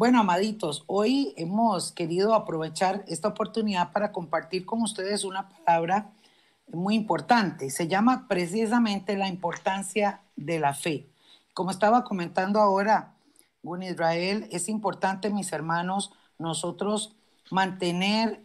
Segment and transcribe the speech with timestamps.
[0.00, 6.10] Bueno, amaditos, hoy hemos querido aprovechar esta oportunidad para compartir con ustedes una palabra
[6.72, 7.68] muy importante.
[7.68, 11.10] Se llama precisamente la importancia de la fe.
[11.52, 13.12] Como estaba comentando ahora,
[13.62, 17.14] en Israel, es importante, mis hermanos, nosotros
[17.50, 18.42] mantener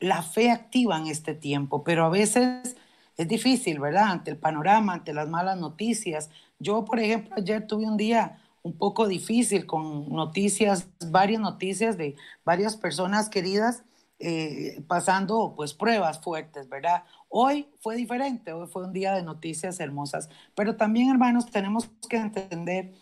[0.00, 2.74] la fe activa en este tiempo, pero a veces
[3.18, 4.12] es difícil, ¿verdad?
[4.12, 6.30] Ante el panorama, ante las malas noticias.
[6.58, 12.16] Yo, por ejemplo, ayer tuve un día un poco difícil con noticias, varias noticias de
[12.44, 13.84] varias personas queridas
[14.18, 17.04] eh, pasando pues pruebas fuertes, ¿verdad?
[17.28, 22.16] Hoy fue diferente, hoy fue un día de noticias hermosas, pero también hermanos tenemos que
[22.16, 22.92] entender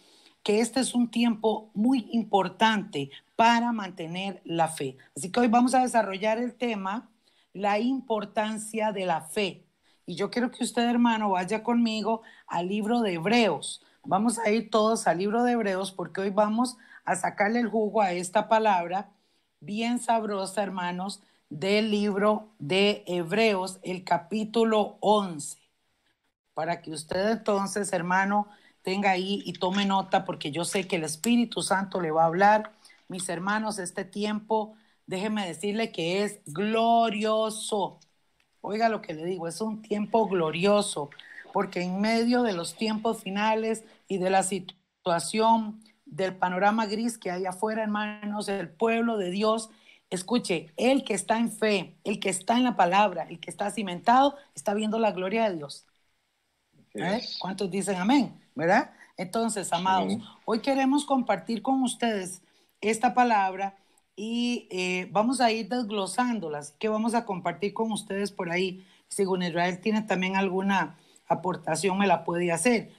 [0.42, 4.98] que este es un tiempo muy importante para mantener la fe.
[5.16, 7.10] Así que hoy vamos a desarrollar el tema,
[7.54, 9.64] la importancia de la fe.
[10.04, 13.82] Y yo quiero que usted, hermano, vaya conmigo al libro de Hebreos.
[14.06, 16.76] Vamos a ir todos al libro de Hebreos porque hoy vamos
[17.06, 19.08] a sacarle el jugo a esta palabra
[19.60, 25.58] bien sabrosa, hermanos, del libro de Hebreos, el capítulo 11.
[26.52, 28.46] Para que usted entonces, hermano,
[28.82, 32.26] tenga ahí y tome nota porque yo sé que el Espíritu Santo le va a
[32.26, 32.72] hablar.
[33.08, 38.00] Mis hermanos, este tiempo, déjeme decirle que es glorioso.
[38.60, 41.08] Oiga lo que le digo, es un tiempo glorioso
[41.54, 47.30] porque en medio de los tiempos finales y de la situación del panorama gris que
[47.30, 49.70] hay afuera, hermanos, el pueblo de Dios,
[50.10, 53.70] escuche, el que está en fe, el que está en la palabra, el que está
[53.70, 55.86] cimentado, está viendo la gloria de Dios.
[56.94, 57.20] ¿Eh?
[57.40, 58.40] ¿Cuántos dicen amén?
[58.54, 58.92] ¿Verdad?
[59.16, 62.42] Entonces, amados, hoy queremos compartir con ustedes
[62.80, 63.76] esta palabra
[64.16, 68.86] y eh, vamos a ir desglosándolas, que vamos a compartir con ustedes por ahí.
[69.08, 70.96] Según Israel tiene también alguna
[71.28, 72.92] aportación me la puede hacer.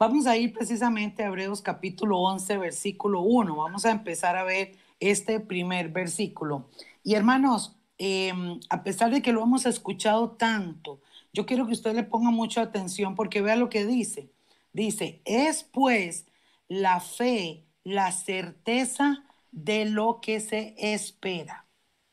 [0.00, 3.56] Vamos a ir precisamente a Hebreos capítulo 11, versículo 1.
[3.56, 6.70] Vamos a empezar a ver este primer versículo.
[7.02, 11.00] Y hermanos, em, a pesar de que lo hemos escuchado tanto,
[11.32, 14.30] yo quiero que usted le ponga mucha atención porque vea lo que dice.
[14.72, 16.26] Dice, es pues
[16.68, 21.66] la fe, la certeza de lo que se espera.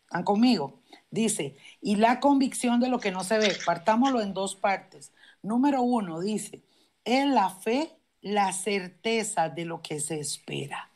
[0.06, 0.82] ¿Están conmigo?
[1.12, 3.56] Dice, y la convicción de lo que no se ve.
[3.64, 5.14] Partámoslo en dos partes.
[5.44, 6.64] Número uno, dice,
[7.06, 10.90] en la fe, la certeza de lo que se espera.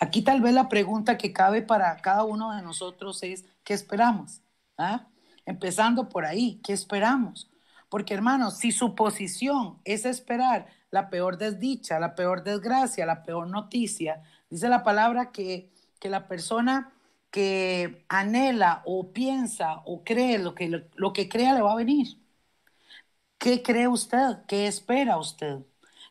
[0.00, 4.40] Aquí tal vez la pregunta que cabe para cada uno de nosotros es, ¿qué esperamos?
[4.76, 5.06] ¿Ah?
[5.44, 7.50] Empezando por ahí, ¿qué esperamos?
[7.88, 13.48] Porque hermanos, si su posición es esperar la peor desdicha, la peor desgracia, la peor
[13.48, 16.92] noticia, dice la palabra que, que la persona
[17.30, 22.17] que anhela o piensa o cree lo que, lo que crea le va a venir.
[23.38, 24.44] ¿Qué cree usted?
[24.46, 25.60] ¿Qué espera usted?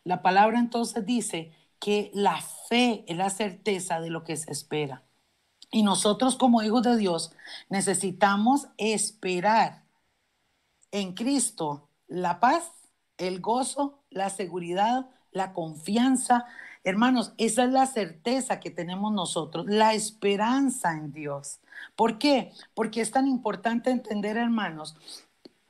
[0.03, 5.03] La palabra entonces dice que la fe es la certeza de lo que se espera.
[5.69, 7.33] Y nosotros como hijos de Dios
[7.69, 9.83] necesitamos esperar
[10.91, 12.71] en Cristo la paz,
[13.17, 16.45] el gozo, la seguridad, la confianza.
[16.85, 21.59] Hermanos, esa es la certeza que tenemos nosotros, la esperanza en Dios.
[21.97, 22.53] ¿Por qué?
[22.73, 24.95] Porque es tan importante entender, hermanos,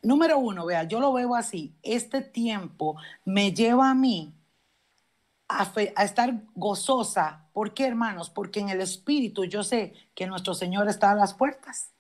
[0.02, 4.34] número uno, vea, yo lo veo así, este tiempo me lleva a mí
[5.48, 7.46] a, estar gozosa.
[7.54, 8.30] ¿Por qué, hermanos?
[8.30, 11.92] Porque en el Espíritu yo sé que nuestro Señor está a las puertas.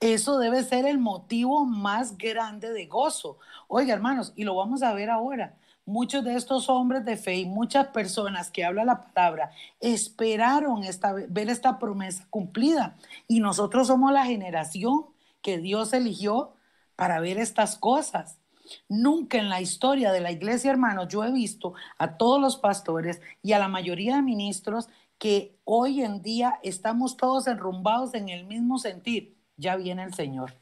[0.00, 3.38] Eso debe ser el motivo más grande de gozo.
[3.66, 5.56] Oiga, hermanos, y lo vamos a ver ahora.
[5.84, 11.14] Muchos de estos hombres de fe y muchas personas que hablan la palabra esperaron esta,
[11.14, 12.96] ver esta promesa cumplida.
[13.26, 15.06] Y nosotros somos la generación
[15.40, 16.52] que Dios eligió
[16.98, 18.40] para ver estas cosas.
[18.88, 23.20] Nunca en la historia de la iglesia, hermanos, yo he visto a todos los pastores
[23.40, 28.46] y a la mayoría de ministros que hoy en día estamos todos enrumbados en el
[28.46, 29.36] mismo sentir.
[29.56, 30.54] Ya viene el Señor.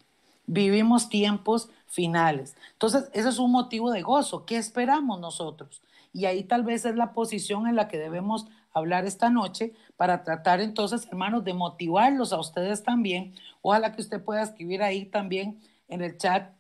[0.46, 2.54] Vivimos tiempos finales.
[2.72, 4.44] Entonces, ese es un motivo de gozo.
[4.44, 5.80] ¿Qué esperamos nosotros?
[6.12, 10.22] Y ahí tal vez es la posición en la que debemos hablar esta noche para
[10.22, 13.32] tratar entonces, hermanos, de motivarlos a ustedes también.
[13.62, 16.52] Ojalá que usted pueda escribir ahí también en el chat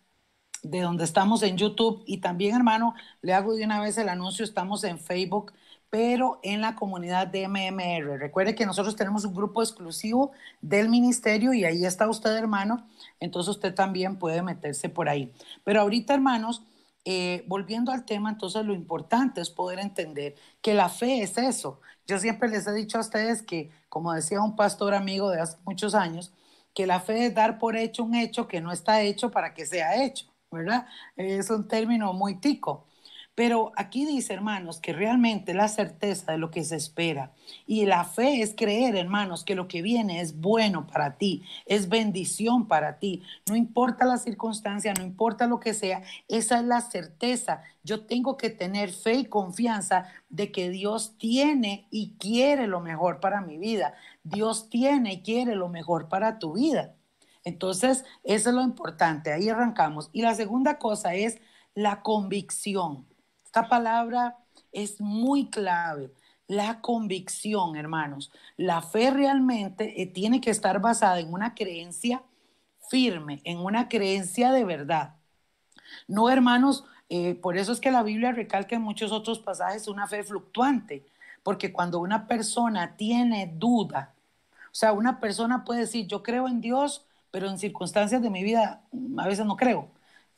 [0.62, 4.44] de donde estamos en YouTube y también, hermano, le hago de una vez el anuncio,
[4.44, 5.52] estamos en Facebook,
[5.90, 8.18] pero en la comunidad de MMR.
[8.18, 12.86] Recuerde que nosotros tenemos un grupo exclusivo del ministerio y ahí está usted, hermano,
[13.20, 15.32] entonces usted también puede meterse por ahí.
[15.64, 16.62] Pero ahorita, hermanos,
[17.04, 21.80] eh, volviendo al tema, entonces lo importante es poder entender que la fe es eso.
[22.06, 25.56] Yo siempre les he dicho a ustedes que, como decía un pastor amigo de hace
[25.64, 26.32] muchos años,
[26.76, 29.64] que la fe es dar por hecho un hecho que no está hecho para que
[29.64, 30.86] sea hecho, ¿verdad?
[31.16, 32.86] Es un término muy tico.
[33.34, 37.32] Pero aquí dice, hermanos, que realmente la certeza de lo que se espera
[37.66, 41.90] y la fe es creer, hermanos, que lo que viene es bueno para ti, es
[41.90, 43.22] bendición para ti.
[43.46, 47.62] No importa la circunstancia, no importa lo que sea, esa es la certeza.
[47.84, 53.20] Yo tengo que tener fe y confianza de que Dios tiene y quiere lo mejor
[53.20, 53.94] para mi vida.
[54.28, 56.94] Dios tiene y quiere lo mejor para tu vida.
[57.44, 59.32] Entonces, eso es lo importante.
[59.32, 60.10] Ahí arrancamos.
[60.12, 61.38] Y la segunda cosa es
[61.74, 63.06] la convicción.
[63.44, 64.36] Esta palabra
[64.72, 66.12] es muy clave.
[66.48, 68.32] La convicción, hermanos.
[68.56, 72.22] La fe realmente eh, tiene que estar basada en una creencia
[72.90, 75.14] firme, en una creencia de verdad.
[76.08, 80.08] No, hermanos, eh, por eso es que la Biblia recalca en muchos otros pasajes una
[80.08, 81.06] fe fluctuante,
[81.44, 84.15] porque cuando una persona tiene duda,
[84.78, 88.82] sea, una persona puede decir, yo creo en Dios, pero en circunstancias de mi vida
[88.92, 89.88] mm, a veces no creo.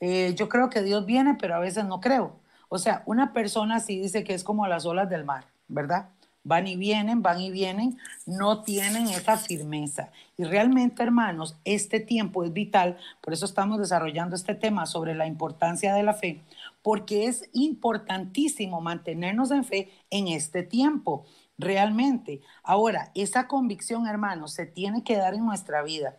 [0.01, 2.39] Eh, yo creo que Dios viene, pero a veces no creo.
[2.69, 6.11] O sea, una persona sí dice que es como las olas del mar, ¿verdad?
[6.45, 10.13] Van y vienen, van y vienen, no tienen esa firmeza.
[10.37, 15.27] Y realmente, hermanos, este tiempo es vital, por eso estamos desarrollando este tema sobre la
[15.27, 16.43] importancia de la fe,
[16.83, 21.27] porque es importantísimo mantenernos en fe en este tiempo,
[21.59, 22.41] realmente.
[22.63, 26.17] Ahora, esa convicción, hermanos, se tiene que dar en nuestra vida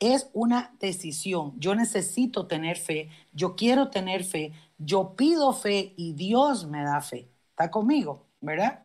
[0.00, 1.52] es una decisión.
[1.60, 7.02] Yo necesito tener fe, yo quiero tener fe, yo pido fe y Dios me da
[7.02, 7.28] fe.
[7.50, 8.26] ¿Está conmigo?
[8.40, 8.82] ¿Verdad?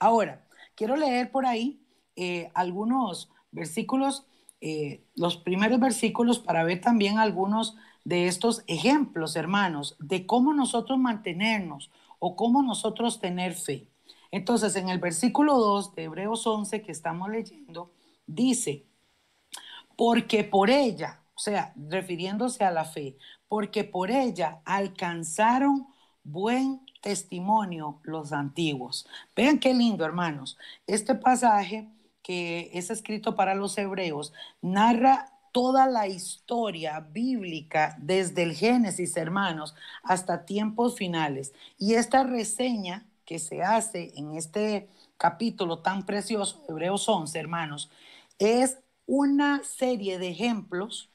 [0.00, 1.80] Ahora, quiero leer por ahí
[2.16, 4.26] eh, algunos versículos,
[4.60, 10.98] eh, los primeros versículos para ver también algunos de estos ejemplos, hermanos, de cómo nosotros
[10.98, 13.86] mantenernos o cómo nosotros tener fe.
[14.30, 17.92] Entonces, en el versículo 2 de Hebreos 11 que estamos leyendo,
[18.26, 18.84] dice,
[19.96, 23.16] porque por ella, o sea, refiriéndose a la fe,
[23.48, 25.88] porque por ella alcanzaron
[26.22, 29.08] buen testimonio los antiguos.
[29.34, 30.58] Vean qué lindo, hermanos.
[30.86, 31.88] Este pasaje
[32.22, 39.74] que es escrito para los hebreos narra toda la historia bíblica desde el Génesis, hermanos,
[40.02, 41.54] hasta tiempos finales.
[41.78, 44.88] Y esta reseña que se hace en este
[45.18, 47.90] capítulo tan precioso, Hebreos 11, hermanos,
[48.38, 51.10] es una serie de ejemplos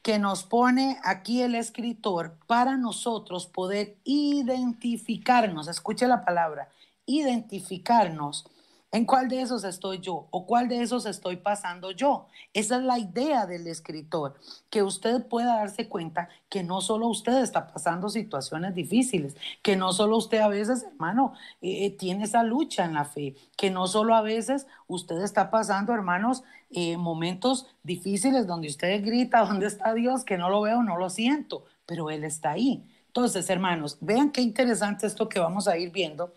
[0.00, 6.70] que nos pone aquí el escritor para nosotros poder identificarnos, escuche la palabra,
[7.04, 8.46] identificarnos
[8.90, 10.28] ¿En cuál de esos estoy yo?
[10.30, 12.26] ¿O cuál de esos estoy pasando yo?
[12.54, 14.40] Esa es la idea del escritor,
[14.70, 19.92] que usted pueda darse cuenta que no solo usted está pasando situaciones difíciles, que no
[19.92, 23.86] solo usted a veces, hermano, eh, eh, tiene esa lucha en la fe, que no
[23.88, 29.92] solo a veces usted está pasando, hermanos, eh, momentos difíciles donde usted grita, ¿dónde está
[29.92, 30.24] Dios?
[30.24, 32.88] Que no lo veo, no lo siento, pero Él está ahí.
[33.08, 36.32] Entonces, hermanos, vean qué interesante esto que vamos a ir viendo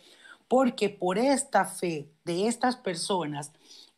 [0.51, 3.53] porque por esta fe de estas personas,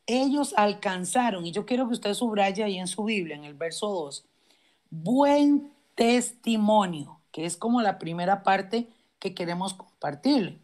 [0.06, 3.88] ellos alcanzaron, y yo quiero que usted subraye ahí en su Biblia, en el verso
[3.88, 4.24] 2,
[4.92, 10.60] buen testimonio, que es como la primera parte que queremos compartirle.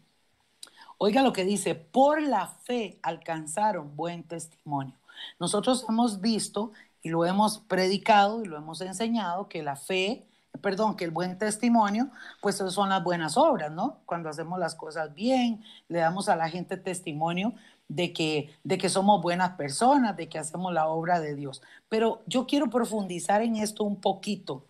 [0.96, 4.94] Oiga lo que dice, por la fe alcanzaron buen testimonio.
[5.40, 6.70] Nosotros hemos visto
[7.02, 10.24] y lo hemos predicado y lo hemos enseñado que la fe
[10.60, 12.10] perdón, que el buen testimonio,
[12.40, 14.00] pues son las buenas obras, ¿no?
[14.06, 17.54] Cuando hacemos las cosas bien, le damos a la gente testimonio
[17.88, 21.62] de que, de que somos buenas personas, de que hacemos la obra de Dios.
[21.88, 24.64] Pero yo quiero profundizar en esto un poquito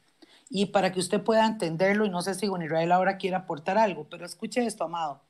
[0.49, 3.79] y para que usted pueda entenderlo, y no sé si Don Israel ahora quiere aportar
[3.79, 5.21] algo, pero escuche esto, amado.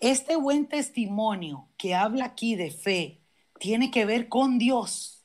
[0.00, 3.20] Este buen testimonio que habla aquí de fe
[3.60, 5.24] tiene que ver con Dios.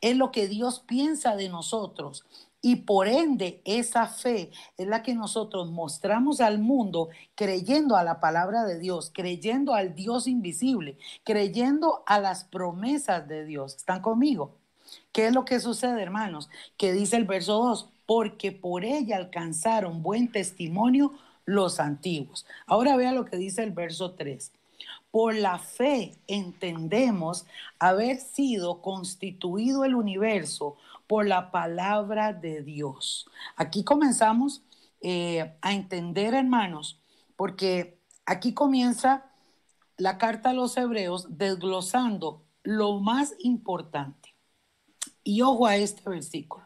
[0.00, 2.24] Es lo que Dios piensa de nosotros
[2.62, 8.20] y por ende, esa fe es la que nosotros mostramos al mundo creyendo a la
[8.20, 13.76] palabra de Dios, creyendo al Dios invisible, creyendo a las promesas de Dios.
[13.76, 14.56] ¿Están conmigo?
[15.12, 16.50] ¿Qué es lo que sucede, hermanos?
[16.76, 21.12] Que dice el verso 2, porque por ella alcanzaron buen testimonio
[21.46, 22.46] los antiguos.
[22.66, 24.52] Ahora vea lo que dice el verso 3.
[25.10, 27.46] Por la fe entendemos
[27.78, 30.76] haber sido constituido el universo
[31.10, 33.28] por la palabra de Dios.
[33.56, 34.62] Aquí comenzamos
[35.00, 37.02] eh, a entender, hermanos,
[37.34, 39.28] porque aquí comienza
[39.96, 44.36] la carta a los hebreos desglosando lo más importante.
[45.24, 46.64] Y ojo a este versículo.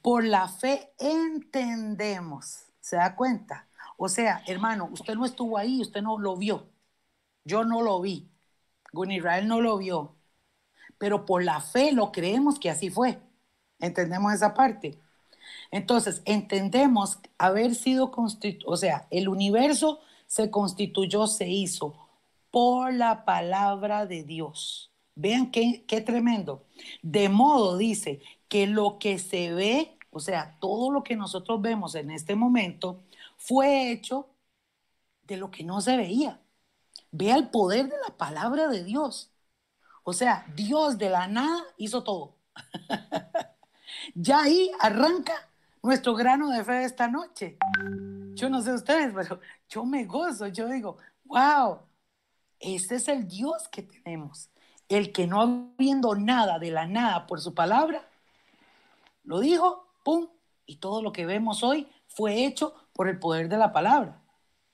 [0.00, 2.64] Por la fe entendemos.
[2.80, 3.68] ¿Se da cuenta?
[3.98, 6.70] O sea, hermano, usted no estuvo ahí, usted no lo vio.
[7.44, 8.32] Yo no lo vi.
[8.90, 10.16] Gun Israel no lo vio.
[10.96, 13.20] Pero por la fe lo creemos que así fue.
[13.80, 14.98] ¿Entendemos esa parte?
[15.70, 21.94] Entonces, entendemos haber sido constituido, o sea, el universo se constituyó, se hizo
[22.50, 24.92] por la palabra de Dios.
[25.14, 26.64] Vean qué, qué tremendo.
[27.02, 28.20] De modo, dice,
[28.50, 33.02] que lo que se ve, o sea, todo lo que nosotros vemos en este momento,
[33.38, 34.28] fue hecho
[35.22, 36.40] de lo que no se veía.
[37.12, 39.30] Vea el poder de la palabra de Dios.
[40.04, 42.36] O sea, Dios de la nada hizo todo.
[44.14, 45.48] ya ahí arranca
[45.82, 47.56] nuestro grano de fe esta noche.
[48.34, 51.80] Yo no sé ustedes, pero yo me gozo, yo digo, wow,
[52.58, 54.50] este es el Dios que tenemos,
[54.88, 58.06] el que no viendo nada de la nada por su palabra,
[59.24, 60.28] lo dijo, ¡pum!
[60.66, 64.20] Y todo lo que vemos hoy fue hecho por el poder de la palabra.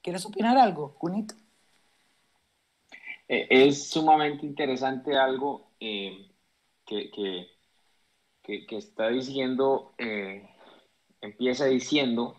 [0.03, 1.35] ¿Quieres opinar algo, Cunito?
[3.29, 6.31] Eh, es sumamente interesante algo eh,
[6.85, 7.56] que, que,
[8.49, 10.49] está diciendo eh,
[11.21, 12.37] empieza diciendo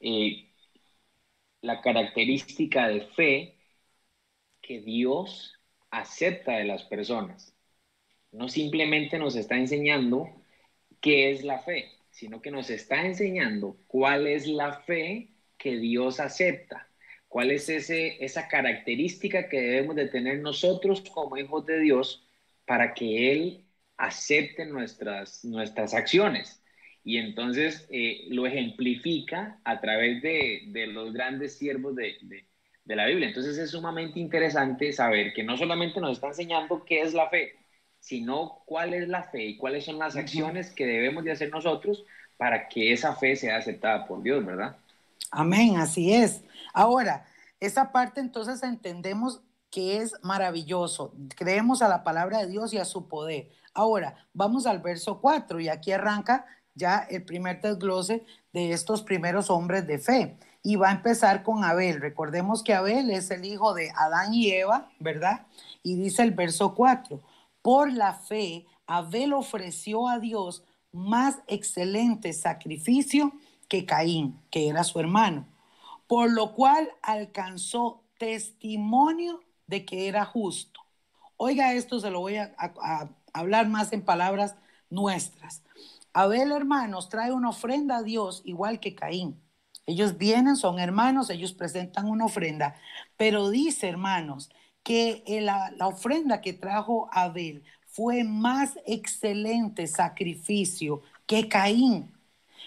[0.00, 0.50] eh,
[1.62, 3.56] la característica de fe
[4.60, 5.54] que Dios
[5.90, 7.54] acepta de las personas.
[8.32, 10.28] No simplemente nos está enseñando
[11.00, 15.28] qué es la fe, sino que nos está enseñando cuál es la fe
[15.58, 16.88] que Dios acepta,
[17.28, 22.24] cuál es ese, esa característica que debemos de tener nosotros como hijos de Dios
[22.64, 23.64] para que Él
[24.00, 26.62] acepte nuestras, nuestras acciones
[27.04, 32.16] y entonces eh, lo ejemplifica a través de, los grandes siervos de,
[32.84, 33.28] la Biblia.
[33.28, 37.54] Entonces es sumamente interesante saber que no solamente nos está enseñando qué es la fe,
[38.00, 42.04] sino cuál es la fe y cuáles son las acciones que debemos de hacer nosotros
[42.36, 44.76] para que esa fe sea aceptada por Dios, ¿verdad?
[45.30, 46.42] Amén, así es.
[46.72, 47.26] Ahora,
[47.60, 49.40] esa parte entonces entendemos
[49.70, 51.14] que es maravilloso.
[51.36, 53.50] Creemos a la palabra de Dios y a su poder.
[53.80, 56.44] Ahora, vamos al verso 4 y aquí arranca
[56.74, 60.36] ya el primer desglose de estos primeros hombres de fe.
[60.62, 61.98] Y va a empezar con Abel.
[61.98, 65.46] Recordemos que Abel es el hijo de Adán y Eva, ¿verdad?
[65.82, 67.22] Y dice el verso 4,
[67.62, 73.32] por la fe, Abel ofreció a Dios más excelente sacrificio
[73.66, 75.46] que Caín, que era su hermano,
[76.06, 80.80] por lo cual alcanzó testimonio de que era justo.
[81.38, 84.56] Oiga esto, se lo voy a, a hablar más en palabras
[84.88, 85.62] nuestras.
[86.12, 89.40] Abel, hermanos, trae una ofrenda a Dios igual que Caín.
[89.86, 92.76] Ellos vienen, son hermanos, ellos presentan una ofrenda,
[93.16, 94.50] pero dice, hermanos,
[94.82, 102.12] que la, la ofrenda que trajo Abel fue más excelente sacrificio que Caín.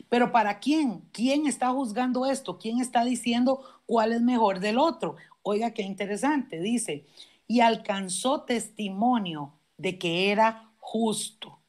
[0.09, 1.01] Pero ¿para quién?
[1.11, 2.57] ¿Quién está juzgando esto?
[2.57, 5.15] ¿Quién está diciendo cuál es mejor del otro?
[5.43, 7.05] Oiga, qué interesante, dice,
[7.47, 11.61] y alcanzó testimonio de que era justo.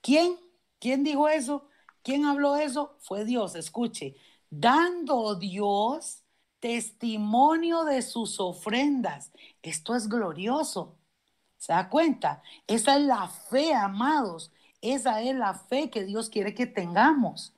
[0.00, 0.38] ¿Quién?
[0.78, 1.68] ¿Quién dijo eso?
[2.02, 2.96] ¿Quién habló eso?
[3.00, 4.16] Fue Dios, escuche,
[4.48, 6.22] dando Dios
[6.60, 9.32] testimonio de sus ofrendas.
[9.62, 10.96] Esto es glorioso.
[11.58, 12.42] ¿Se da cuenta?
[12.66, 14.52] Esa es la fe, amados.
[14.80, 17.54] Esa es la fe que Dios quiere que tengamos.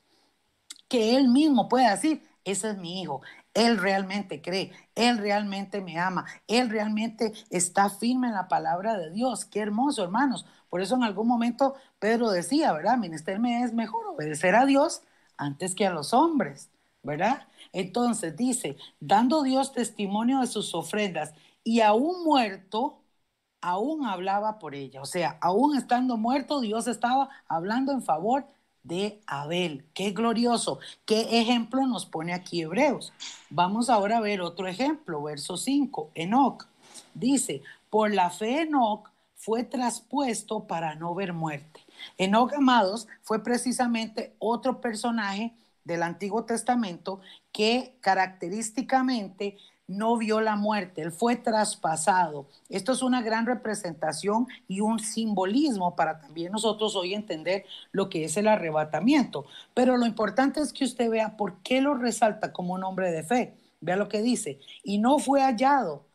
[0.89, 3.23] Que Él mismo pueda decir, ese es mi hijo,
[3.55, 9.11] él realmente cree, Él realmente me ama, Él realmente está firme en la palabra de
[9.11, 9.45] Dios.
[9.45, 10.47] Qué hermoso, hermanos.
[10.69, 12.97] Por eso en algún momento Pedro decía, ¿verdad?
[12.99, 15.03] Minister me es mejor obedecer a Dios
[15.37, 16.71] antes que a los hombres,
[17.03, 17.47] ¿verdad?
[17.73, 23.03] Entonces dice, dando Dios testimonio de sus ofrendas y aún muerto,
[23.61, 25.03] aún hablaba por ella.
[25.03, 28.53] O sea, aún estando muerto, Dios estaba hablando en favor de
[29.27, 29.85] Abel.
[29.95, 30.79] Qué glorioso.
[31.05, 33.13] ¿Qué ejemplo nos pone aquí Hebreos?
[33.51, 36.11] Vamos ahora a ver otro ejemplo, verso 5.
[36.15, 36.67] Enoc
[37.15, 41.81] dice, por la fe Enoc fue traspuesto para no ver muerte.
[42.19, 47.21] Enoc, amados, fue precisamente otro personaje del Antiguo Testamento
[47.51, 52.49] que característicamente no vio la muerte, él fue traspasado.
[52.69, 58.25] Esto es una gran representación y un simbolismo para también nosotros hoy entender lo que
[58.25, 59.45] es el arrebatamiento.
[59.75, 63.23] Pero lo importante es que usted vea por qué lo resalta como un hombre de
[63.23, 63.55] fe.
[63.81, 64.61] Vea lo que dice.
[64.83, 66.07] Y no fue hallado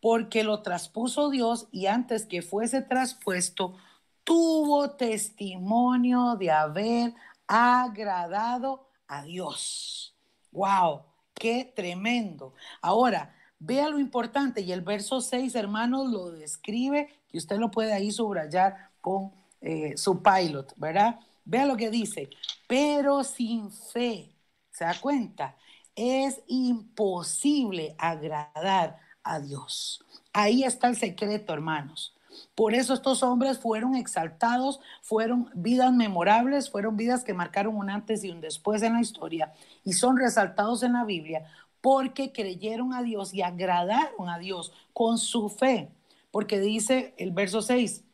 [0.00, 3.76] porque lo traspuso Dios y antes que fuese traspuesto,
[4.24, 7.14] tuvo testimonio de haber
[7.46, 10.14] agradado a Dios.
[10.52, 11.07] ¡Wow!
[11.38, 12.54] Qué tremendo.
[12.82, 17.92] Ahora, vea lo importante y el verso 6, hermanos, lo describe, que usted lo puede
[17.92, 21.20] ahí subrayar con eh, su pilot, ¿verdad?
[21.44, 22.28] Vea lo que dice,
[22.66, 24.34] pero sin fe,
[24.70, 25.56] ¿se da cuenta?
[25.94, 30.04] Es imposible agradar a Dios.
[30.32, 32.14] Ahí está el secreto, hermanos.
[32.54, 38.24] Por eso estos hombres fueron exaltados, fueron vidas memorables, fueron vidas que marcaron un antes
[38.24, 39.52] y un después en la historia
[39.84, 41.46] y son resaltados en la Biblia
[41.80, 45.90] porque creyeron a Dios y agradaron a Dios con su fe.
[46.30, 48.04] Porque dice el verso 6,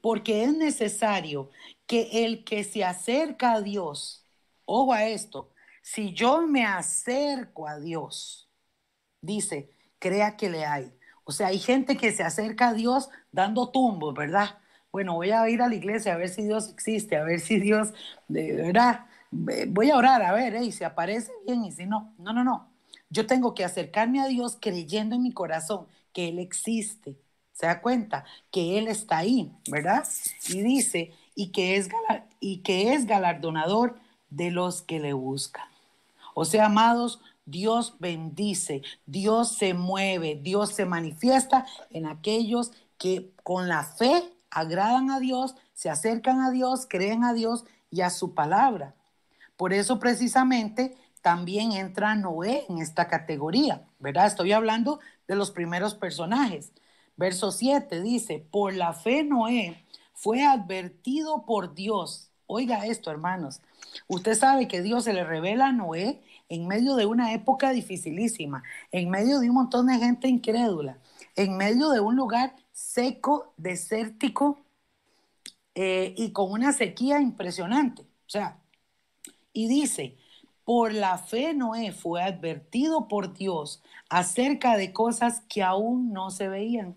[0.00, 1.50] porque es necesario
[1.86, 4.24] que el que se acerca a Dios,
[4.64, 5.50] ojo a esto,
[5.82, 8.48] si yo me acerco a Dios,
[9.20, 10.92] dice, crea que le hay.
[11.30, 14.58] O sea, hay gente que se acerca a Dios dando tumbos, ¿verdad?
[14.90, 17.60] Bueno, voy a ir a la iglesia a ver si Dios existe, a ver si
[17.60, 17.94] Dios,
[18.26, 22.12] de verdad, voy a orar, a ver, y si aparece bien y si no.
[22.18, 22.68] No, no, no.
[23.10, 27.16] Yo tengo que acercarme a Dios creyendo en mi corazón que Él existe.
[27.52, 28.24] ¿Se da cuenta?
[28.50, 30.02] Que Él está ahí, ¿verdad?
[30.48, 31.90] Y dice, y que es,
[32.40, 35.68] y que es galardonador de los que le buscan.
[36.34, 43.68] O sea, amados, Dios bendice, Dios se mueve, Dios se manifiesta en aquellos que con
[43.68, 48.34] la fe agradan a Dios, se acercan a Dios, creen a Dios y a su
[48.34, 48.94] palabra.
[49.56, 54.26] Por eso precisamente también entra Noé en esta categoría, ¿verdad?
[54.26, 56.72] Estoy hablando de los primeros personajes.
[57.16, 62.30] Verso 7 dice, por la fe Noé fue advertido por Dios.
[62.46, 63.60] Oiga esto, hermanos.
[64.08, 68.62] Usted sabe que Dios se le revela a Noé en medio de una época dificilísima,
[68.92, 70.98] en medio de un montón de gente incrédula,
[71.36, 74.58] en medio de un lugar seco, desértico
[75.74, 78.02] eh, y con una sequía impresionante.
[78.02, 78.58] O sea,
[79.52, 80.16] y dice,
[80.64, 86.48] por la fe Noé fue advertido por Dios acerca de cosas que aún no se
[86.48, 86.96] veían.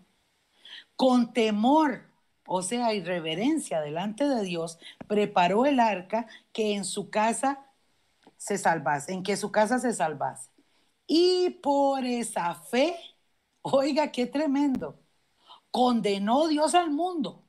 [0.96, 2.10] Con temor,
[2.48, 7.68] o sea, irreverencia delante de Dios, preparó el arca que en su casa
[8.44, 10.50] se salvase, en que su casa se salvase.
[11.08, 12.94] Y por esa fe,
[13.62, 15.00] oiga, qué tremendo,
[15.72, 17.42] condenó Dios al mundo.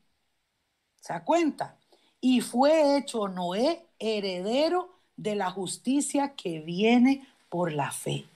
[1.01, 1.77] ¿Se da cuenta?
[2.21, 8.29] Y fue hecho Noé heredero de la justicia que viene por la fe.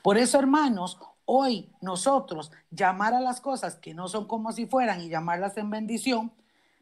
[0.00, 5.00] Por eso, hermanos, hoy nosotros llamar a las cosas que no son como si fueran
[5.00, 6.32] y llamarlas en bendición,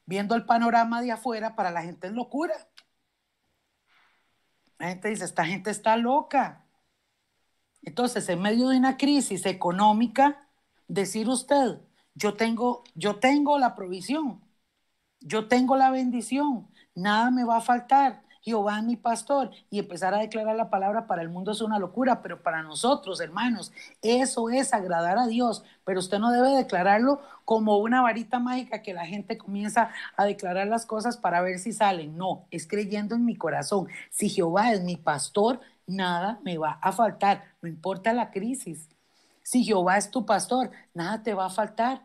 [0.05, 2.55] viendo el panorama de afuera, para la gente es locura.
[4.83, 6.67] La gente dice, esta gente está loca.
[7.83, 10.49] Entonces, en medio de una crisis económica,
[10.89, 11.79] decir usted,
[12.17, 14.43] yo tengo, yo tengo la provisión,
[15.21, 20.15] yo tengo la bendición, nada me va a faltar, Jehová es mi pastor y empezar
[20.15, 24.51] a declarar la palabra para el mundo es una locura, pero para nosotros, hermanos, eso
[24.51, 29.07] es agradar a Dios, pero usted no debe declararlo como una varita mágica que la
[29.07, 32.17] gente comienza a declarar las cosas para ver si salen.
[32.17, 33.87] No, es creyendo en mi corazón.
[34.11, 38.89] Si Jehová es mi pastor, nada me va a faltar, no importa la crisis.
[39.45, 42.03] Si Jehová es tu pastor, nada te va a faltar.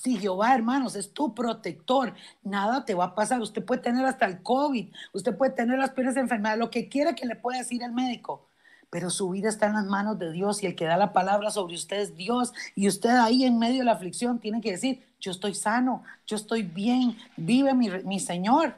[0.00, 3.40] Si Jehová, hermanos, es tu protector, nada te va a pasar.
[3.40, 7.14] Usted puede tener hasta el COVID, usted puede tener las peores enfermedades, lo que quiera
[7.14, 8.46] que le pueda decir el médico.
[8.90, 11.50] Pero su vida está en las manos de Dios y el que da la palabra
[11.50, 12.52] sobre usted es Dios.
[12.74, 16.36] Y usted ahí en medio de la aflicción tiene que decir, yo estoy sano, yo
[16.36, 18.74] estoy bien, vive mi, mi Señor.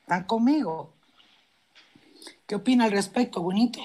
[0.00, 0.92] ¿Están conmigo?
[2.46, 3.80] ¿Qué opina al respecto, bonito?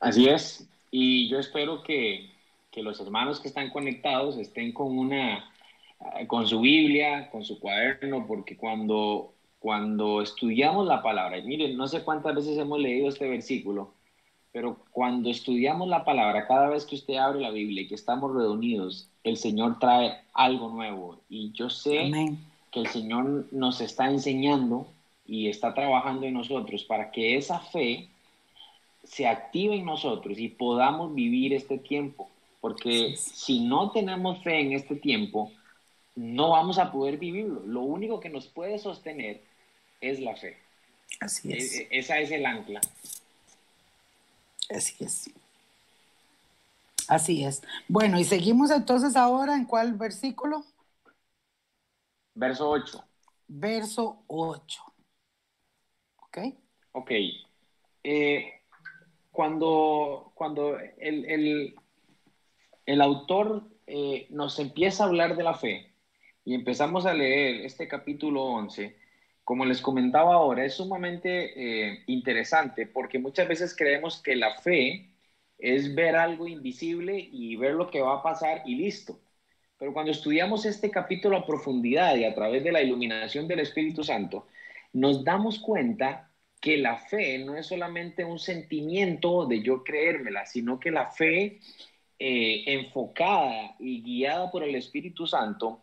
[0.00, 0.66] Así es.
[0.90, 2.30] Y yo espero que
[2.70, 5.44] que los hermanos que están conectados estén con una
[6.26, 12.02] con su Biblia, con su cuaderno, porque cuando, cuando estudiamos la palabra, miren, no sé
[12.02, 13.92] cuántas veces hemos leído este versículo,
[14.52, 18.34] pero cuando estudiamos la palabra, cada vez que usted abre la Biblia y que estamos
[18.34, 21.20] reunidos, el Señor trae algo nuevo.
[21.28, 22.10] Y yo sé
[22.72, 24.88] que el Señor nos está enseñando
[25.24, 28.08] y está trabajando en nosotros para que esa fe
[29.04, 32.28] se active en nosotros y podamos vivir este tiempo.
[32.60, 35.50] Porque si no tenemos fe en este tiempo,
[36.14, 37.62] no vamos a poder vivirlo.
[37.66, 39.42] Lo único que nos puede sostener
[40.00, 40.58] es la fe.
[41.20, 41.74] Así es.
[41.74, 42.80] E, e, esa es el ancla.
[44.68, 45.30] Así es.
[47.08, 47.62] Así es.
[47.88, 50.64] Bueno, y seguimos entonces ahora en cuál versículo?
[52.34, 53.04] Verso 8.
[53.48, 54.82] Verso 8.
[56.18, 56.38] ¿Ok?
[56.92, 57.10] Ok.
[58.04, 58.60] Eh,
[59.32, 61.79] cuando, cuando el, el
[63.00, 65.92] autor eh, nos empieza a hablar de la fe
[66.44, 68.96] y empezamos a leer este capítulo 11,
[69.44, 75.10] como les comentaba ahora, es sumamente eh, interesante porque muchas veces creemos que la fe
[75.58, 79.20] es ver algo invisible y ver lo que va a pasar y listo.
[79.78, 84.04] Pero cuando estudiamos este capítulo a profundidad y a través de la iluminación del Espíritu
[84.04, 84.46] Santo,
[84.92, 90.78] nos damos cuenta que la fe no es solamente un sentimiento de yo creérmela, sino
[90.78, 91.60] que la fe
[92.22, 95.82] eh, enfocada y guiada por el Espíritu Santo,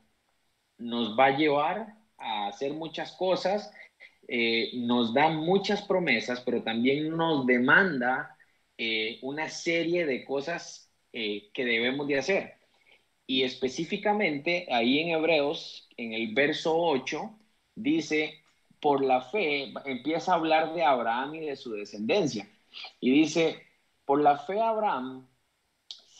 [0.77, 3.73] nos va a llevar a hacer muchas cosas,
[4.27, 8.37] eh, nos da muchas promesas, pero también nos demanda
[8.77, 12.53] eh, una serie de cosas que debemos de hacer.
[13.25, 17.31] Y específicamente ahí en Hebreos, en el verso 8,
[17.75, 18.43] dice,
[18.79, 22.47] por la fe, empieza a hablar de Abraham y de su descendencia.
[22.99, 23.63] Y dice,
[24.05, 25.26] por la fe Abraham,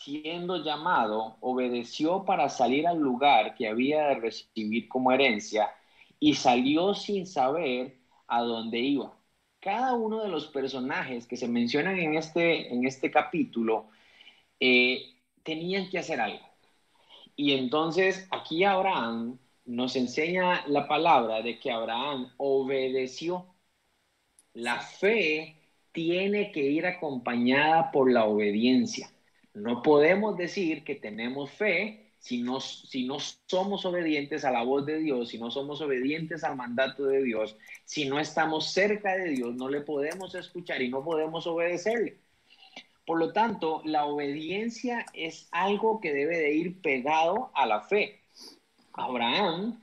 [0.07, 5.69] siendo llamado, obedeció para salir al lugar que había de recibir como herencia
[6.17, 9.13] y salió sin saber a dónde iba.
[9.59, 13.89] Cada uno de los personajes que se mencionan en este, en este capítulo
[14.61, 15.01] eh,
[15.43, 16.47] tenían que hacer algo.
[17.35, 23.45] Y entonces aquí Abraham nos enseña la palabra de que Abraham obedeció.
[24.53, 25.57] La fe
[25.91, 29.11] tiene que ir acompañada por la obediencia.
[29.57, 34.85] No podemos decir que tenemos fe si no, si no somos obedientes a la voz
[34.85, 39.29] de Dios, si no somos obedientes al mandato de Dios, si no estamos cerca de
[39.29, 42.17] Dios, no le podemos escuchar y no podemos obedecerle.
[43.05, 48.21] Por lo tanto, la obediencia es algo que debe de ir pegado a la fe.
[48.93, 49.81] Abraham,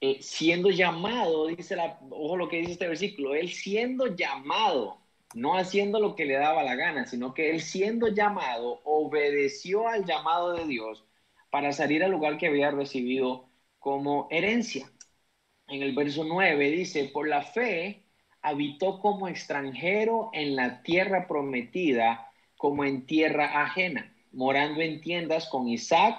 [0.00, 4.98] eh, siendo llamado, dice la, ojo lo que dice este versículo, él siendo llamado,
[5.36, 10.06] no haciendo lo que le daba la gana, sino que él siendo llamado, obedeció al
[10.06, 11.04] llamado de Dios
[11.50, 14.90] para salir al lugar que había recibido como herencia.
[15.68, 18.02] En el verso 9 dice, por la fe
[18.40, 25.68] habitó como extranjero en la tierra prometida, como en tierra ajena, morando en tiendas con
[25.68, 26.16] Isaac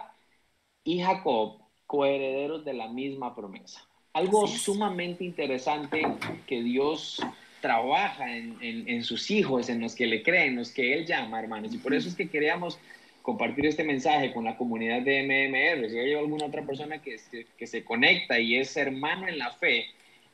[0.84, 3.84] y Jacob, coherederos de la misma promesa.
[4.14, 6.04] Algo sumamente interesante
[6.46, 7.20] que Dios
[7.62, 11.74] trabaja en, sus hijos, en los que le creen, en los que Él llama, hermanos.
[11.74, 12.80] Y por eso es que queríamos
[13.22, 15.90] compartir este mensaje con la comunidad de MMR.
[15.90, 17.18] Si hay alguna otra persona que,
[17.58, 19.88] que, se conecta y es hermano en la fe,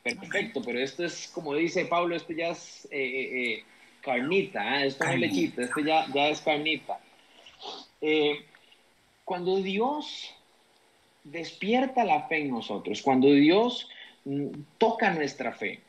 [0.04, 3.64] perfecto, pero esto es, como dice Pablo, esto ya es eh, eh, eh,
[4.02, 7.00] carnita, esto no es lechita, esto ya, ya es carnita.
[9.26, 10.36] cuando Dios
[11.24, 13.02] despierta la fe en nosotros.
[13.02, 13.90] Cuando Dios
[14.26, 15.80] mm, toca nuestra fe,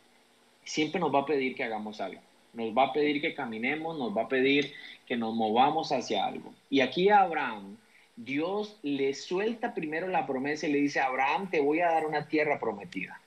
[0.65, 2.21] siempre nos va a pedir que hagamos algo.
[2.53, 4.73] Nos va a pedir que caminemos, nos va a pedir
[5.07, 6.55] que nos movamos hacia algo.
[6.71, 7.77] Y aquí Abraham,
[8.17, 12.29] Dios le suelta primero la promesa y le dice, Abraham, te voy a dar una
[12.29, 13.21] tierra prometida.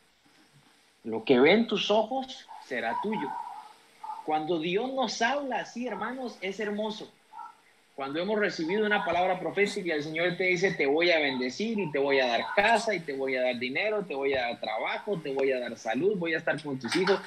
[1.03, 3.29] Lo que ven tus ojos será tuyo.
[4.25, 7.11] Cuando Dios nos habla así, hermanos, es hermoso.
[7.97, 11.89] Cuando hemos recibido una palabra profética el Señor te dice, te voy a bendecir y
[11.89, 14.59] te voy a dar casa y te voy a dar dinero, te voy a dar
[14.59, 17.19] trabajo, te voy a dar salud, voy a estar con tus hijos.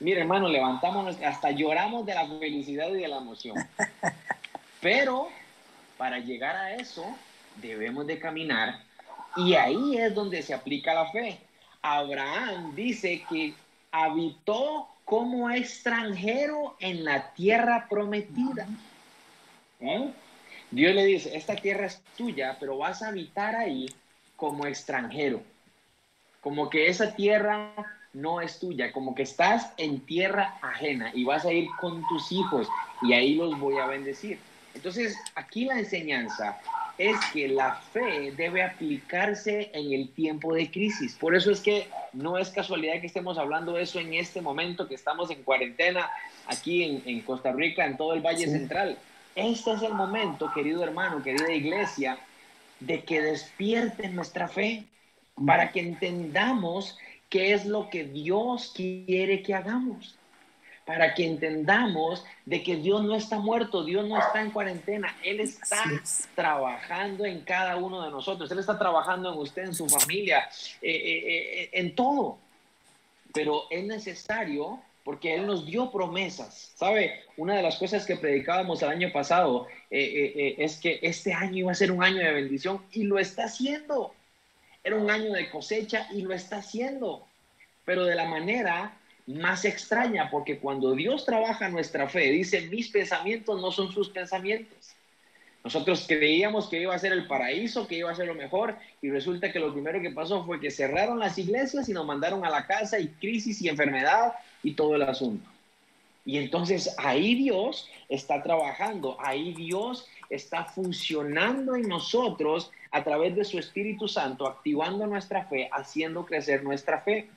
[0.00, 3.54] Mire, hermano, levantamos, hasta lloramos de la felicidad y de la emoción.
[4.80, 5.28] Pero
[5.98, 7.04] para llegar a eso,
[7.56, 8.78] debemos de caminar
[9.36, 11.38] y ahí es donde se aplica la fe.
[11.82, 13.52] Abraham dice que
[13.92, 18.66] habitó como extranjero en la tierra prometida.
[19.84, 20.10] ¿Eh?
[20.70, 23.86] Dios le dice, esta tierra es tuya, pero vas a habitar ahí
[24.36, 25.42] como extranjero.
[26.40, 27.72] Como que esa tierra
[28.12, 32.32] no es tuya, como que estás en tierra ajena y vas a ir con tus
[32.32, 32.68] hijos
[33.02, 34.38] y ahí los voy a bendecir.
[34.74, 36.58] Entonces, aquí la enseñanza
[36.98, 41.14] es que la fe debe aplicarse en el tiempo de crisis.
[41.14, 44.86] Por eso es que no es casualidad que estemos hablando de eso en este momento
[44.86, 46.08] que estamos en cuarentena
[46.46, 48.98] aquí en, Costa Rica, en todo el Valle Central.
[49.34, 52.18] Este es el momento, querido hermano, querida iglesia,
[52.80, 54.84] de que despierten nuestra fe
[55.44, 56.96] para que entendamos
[57.28, 60.16] qué es lo que Dios quiere que hagamos.
[60.86, 65.40] Para que entendamos de que Dios no está muerto, Dios no está en cuarentena, Él
[65.40, 65.82] está
[66.34, 70.48] trabajando en cada uno de nosotros, Él está trabajando en usted, en su familia,
[70.82, 72.38] eh, eh, eh, en todo.
[73.32, 76.72] Pero es necesario porque Él nos dio promesas.
[76.74, 77.20] ¿Sabe?
[77.36, 81.32] Una de las cosas que predicábamos el año pasado eh, eh, eh, es que este
[81.32, 84.14] año iba a ser un año de bendición y lo está haciendo.
[84.82, 87.26] Era un año de cosecha y lo está haciendo,
[87.84, 93.60] pero de la manera más extraña, porque cuando Dios trabaja nuestra fe, dice, mis pensamientos
[93.60, 94.94] no son sus pensamientos.
[95.62, 99.08] Nosotros creíamos que iba a ser el paraíso, que iba a ser lo mejor, y
[99.08, 102.50] resulta que lo primero que pasó fue que cerraron las iglesias y nos mandaron a
[102.50, 104.34] la casa y crisis y enfermedad
[104.64, 105.48] y todo el asunto.
[106.26, 113.44] Y entonces ahí Dios está trabajando, ahí Dios está funcionando en nosotros a través de
[113.44, 117.28] su Espíritu Santo, activando nuestra fe, haciendo crecer nuestra fe.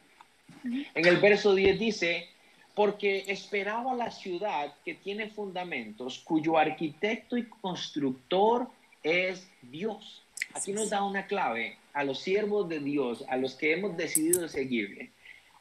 [0.64, 2.30] En el verso 10 dice,
[2.74, 8.68] porque esperaba la ciudad que tiene fundamentos, cuyo arquitecto y constructor
[9.04, 10.24] es Dios.
[10.54, 14.48] Aquí nos da una clave a los siervos de Dios, a los que hemos decidido
[14.48, 15.12] seguirle.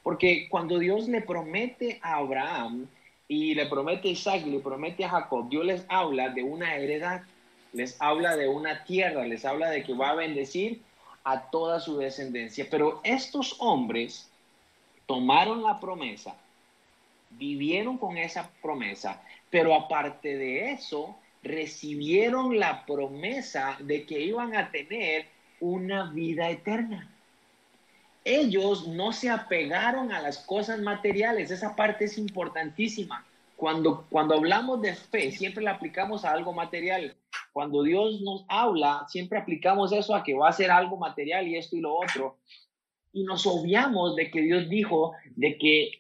[0.07, 2.87] Porque cuando Dios le promete a Abraham
[3.27, 7.23] y le promete a Isaac le promete a Jacob, Dios les habla de una heredad,
[7.73, 10.81] les habla de una tierra, les habla de que va a bendecir
[11.25, 12.69] a toda su descendencia.
[12.71, 14.31] Pero estos hombres
[15.07, 16.37] tomaron la promesa,
[17.31, 24.71] vivieron con esa promesa, pero aparte de eso, recibieron la promesa de que iban a
[24.71, 25.27] tener
[25.59, 27.11] una vida eterna.
[28.29, 33.25] Ellos no se apegaron a las cosas materiales, esa parte es importantísima.
[33.55, 37.17] Cuando, cuando hablamos de fe, siempre la aplicamos a algo material.
[37.53, 41.57] Cuando Dios nos habla, siempre aplicamos eso a que va a ser algo material y
[41.57, 42.39] esto y lo otro.
[43.13, 45.91] Y nos obviamos de que Dios dijo de que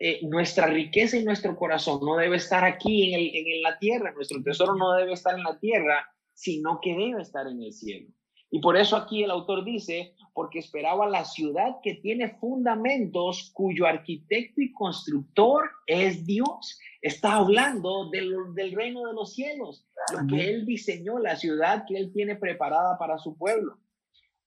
[0.00, 4.42] eh, nuestra riqueza y nuestro corazón no debe estar aquí en, en la tierra, nuestro
[4.42, 8.08] tesoro no debe estar en la tierra, sino que debe estar en el cielo.
[8.50, 13.86] Y por eso aquí el autor dice, porque esperaba la ciudad que tiene fundamentos, cuyo
[13.86, 16.78] arquitecto y constructor es Dios.
[17.02, 21.96] Está hablando del, del reino de los cielos, lo que él diseñó, la ciudad que
[21.96, 23.78] él tiene preparada para su pueblo.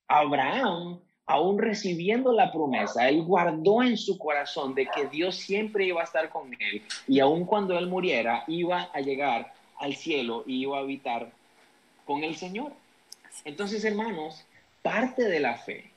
[0.07, 6.01] Abraham aún recibiendo la promesa, él guardó en su corazón de que Dios siempre iba
[6.01, 10.63] a estar con él y aun cuando él muriera iba a llegar al cielo y
[10.63, 11.31] iba a habitar
[12.05, 12.71] con el Señor.
[13.46, 14.46] Entonces, hermanos,
[14.82, 15.92] parte de la fe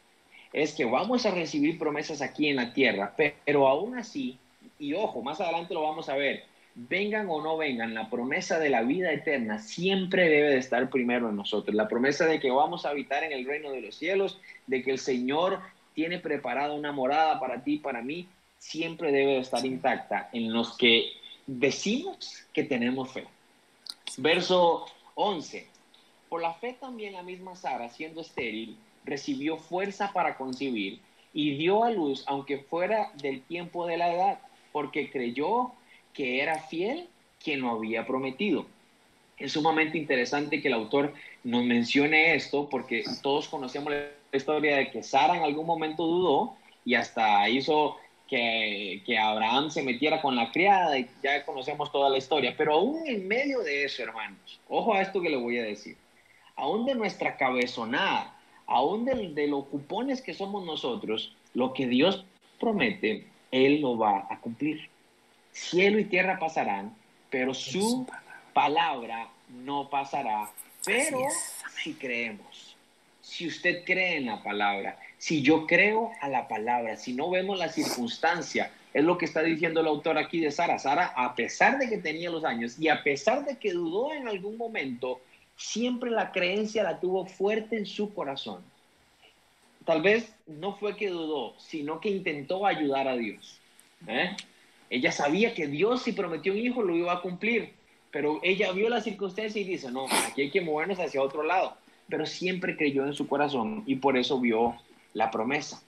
[0.53, 3.15] es que vamos a recibir promesas aquí en la tierra,
[3.45, 4.39] pero aún así,
[4.79, 8.71] y ojo, más adelante lo vamos a ver, vengan o no vengan, la promesa de
[8.71, 11.75] la vida eterna siempre debe de estar primero en nosotros.
[11.75, 14.91] La promesa de que vamos a habitar en el reino de los cielos, de que
[14.91, 15.61] el Señor
[15.95, 18.27] tiene preparada una morada para ti, para mí,
[18.59, 21.13] siempre debe de estar intacta en los que
[21.47, 23.27] decimos que tenemos fe.
[24.19, 25.72] Verso 11.
[26.33, 30.99] Por la fe también la misma Sara, siendo estéril, recibió fuerza para concebir
[31.35, 34.39] y dio a luz, aunque fuera del tiempo de la edad,
[34.73, 35.73] porque creyó
[36.15, 37.07] que era fiel
[37.39, 38.65] quien lo había prometido.
[39.37, 41.13] Es sumamente interesante que el autor
[41.45, 46.57] nos mencione esto porque todos conocemos la historia de que Sara en algún momento dudó
[46.87, 52.09] y hasta hizo que, que, Abraham se metiera con la criada y ya conocemos toda
[52.09, 52.55] la historia.
[52.57, 55.99] Pero aún en medio de eso, hermanos, ojo a esto que le voy a decir,
[56.57, 58.37] aún de nuestra cabezonada,
[58.67, 62.25] aún de, de los cupones que somos nosotros, lo que Dios
[62.59, 64.89] promete, Él lo va a cumplir.
[65.53, 66.95] Cielo y tierra pasarán,
[67.31, 68.07] pero su
[68.53, 70.51] palabra no pasará.
[70.85, 71.19] Pero
[71.83, 72.77] si creemos,
[73.21, 77.59] si usted cree en la palabra, si yo creo a la palabra, si no vemos
[77.59, 80.79] la circunstancia, es lo que está diciendo el autor aquí de Sara.
[80.79, 84.29] Sara, a pesar de que tenía los años y a pesar de que dudó en
[84.29, 85.21] algún momento,
[85.63, 88.63] siempre la creencia la tuvo fuerte en su corazón.
[89.85, 93.61] Tal vez no fue que dudó, sino que intentó ayudar a Dios.
[94.07, 94.37] ¿eh?
[94.91, 97.73] Ella sabía que Dios si prometió un hijo lo iba a cumplir,
[98.11, 101.77] pero ella vio la circunstancia y dice, no, aquí hay que movernos hacia otro lado.
[102.09, 104.77] Pero siempre creyó en su corazón y por eso vio
[105.15, 105.83] la promesa.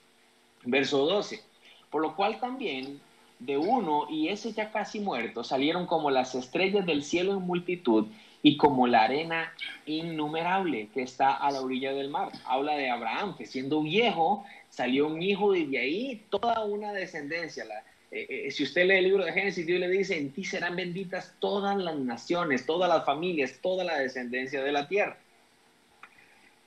[0.63, 1.41] Verso 12.
[1.89, 2.99] Por lo cual también
[3.39, 8.07] de uno y ese ya casi muerto salieron como las estrellas del cielo en multitud
[8.45, 9.51] y como la arena
[9.87, 12.31] innumerable que está a la orilla del mar.
[12.45, 17.65] Habla de Abraham, que siendo viejo salió un hijo y de ahí toda una descendencia.
[18.11, 20.75] Eh, eh, si usted lee el libro de Génesis, Dios le dice, en ti serán
[20.75, 25.17] benditas todas las naciones, todas las familias, toda la descendencia de la tierra.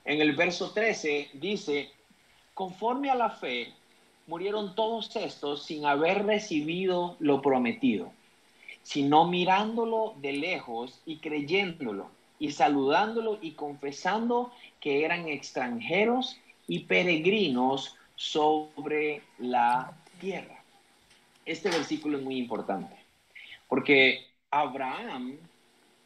[0.05, 1.91] En el verso 13 dice,
[2.55, 3.73] conforme a la fe,
[4.27, 8.13] murieron todos estos sin haber recibido lo prometido,
[8.89, 17.97] sino mirándolo de lejos y creyéndolo y saludándolo y confesando que eran extranjeros y peregrinos
[18.17, 20.63] sobre la tierra.
[21.45, 22.97] Este versículo es muy importante,
[23.69, 25.37] porque Abraham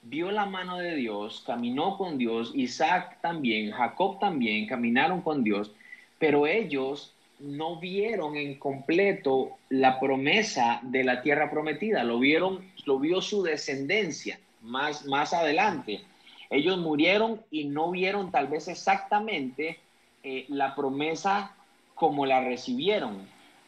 [0.03, 5.71] vio la mano de Dios, caminó con Dios, Isaac también, Jacob también, caminaron con Dios,
[6.19, 12.99] pero ellos no vieron en completo la promesa de la tierra prometida, lo vieron, lo
[12.99, 16.03] vio su descendencia más, más adelante.
[16.51, 19.81] Ellos murieron y no vieron tal vez exactamente
[20.23, 21.57] eh, la promesa
[21.95, 23.27] como la recibieron.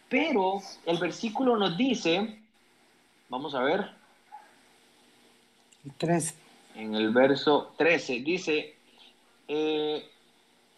[0.09, 2.39] Pero el versículo nos dice,
[3.29, 3.91] vamos a ver.
[6.75, 8.77] En el verso 13 dice,
[9.49, 10.09] eh,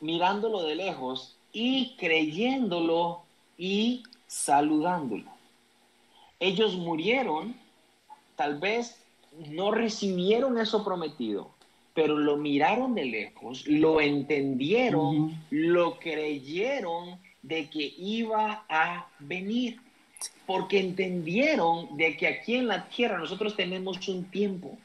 [0.00, 3.22] mirándolo de lejos y creyéndolo
[3.56, 5.24] y saludándolo.
[6.38, 7.56] Ellos murieron,
[8.36, 9.02] tal vez
[9.48, 11.48] no recibieron eso prometido,
[11.94, 19.80] pero lo miraron de lejos, lo entendieron, lo creyeron de que iba a venir,
[20.44, 24.76] porque entendieron de que aquí en la tierra nosotros tenemos un tiempo,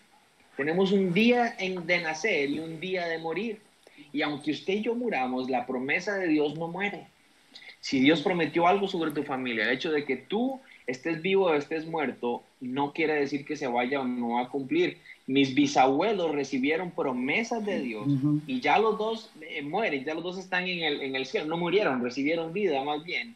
[0.56, 3.71] tenemos un día de nacer y un día de morir.
[4.14, 7.08] Y aunque usted y yo muramos, la promesa de Dios no muere.
[7.80, 11.54] Si Dios prometió algo sobre tu familia, el hecho de que tú estés vivo o
[11.54, 14.98] estés muerto, no quiere decir que se vaya o no a cumplir.
[15.26, 18.08] Mis bisabuelos recibieron promesas de Dios
[18.48, 21.48] y ya los dos eh, mueren, ya los dos están en el, en el cielo,
[21.48, 23.36] no murieron, recibieron vida más bien.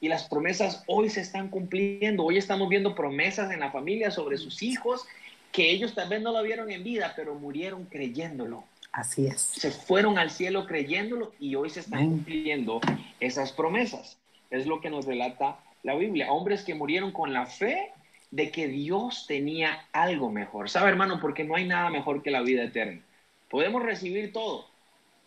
[0.00, 2.24] Y las promesas hoy se están cumpliendo.
[2.24, 5.06] Hoy estamos viendo promesas en la familia sobre sus hijos
[5.52, 8.64] que ellos tal vez no lo vieron en vida, pero murieron creyéndolo.
[8.92, 9.40] Así es.
[9.40, 12.80] Se fueron al cielo creyéndolo y hoy se están cumpliendo
[13.20, 14.18] esas promesas.
[14.50, 16.30] Es lo que nos relata la Biblia.
[16.30, 17.90] Hombres que murieron con la fe
[18.30, 20.68] de que Dios tenía algo mejor.
[20.68, 21.20] ¿Sabe, hermano?
[21.20, 23.00] Porque no hay nada mejor que la vida eterna.
[23.48, 24.66] Podemos recibir todo,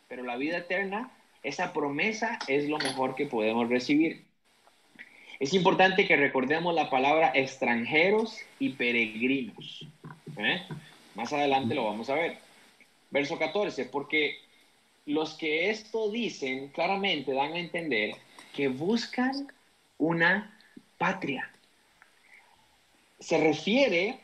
[0.07, 1.11] pero la vida eterna,
[1.43, 4.25] esa promesa es lo mejor que podemos recibir.
[5.39, 9.85] Es importante que recordemos la palabra extranjeros y peregrinos.
[10.37, 10.61] ¿eh?
[11.13, 12.44] Más adelante lo vamos a ver.
[13.15, 14.39] Verso 14, porque
[15.05, 18.15] los que esto dicen claramente dan a entender
[18.53, 19.47] que buscan
[19.97, 20.53] una
[20.97, 21.49] patria.
[23.17, 24.19] Se refiere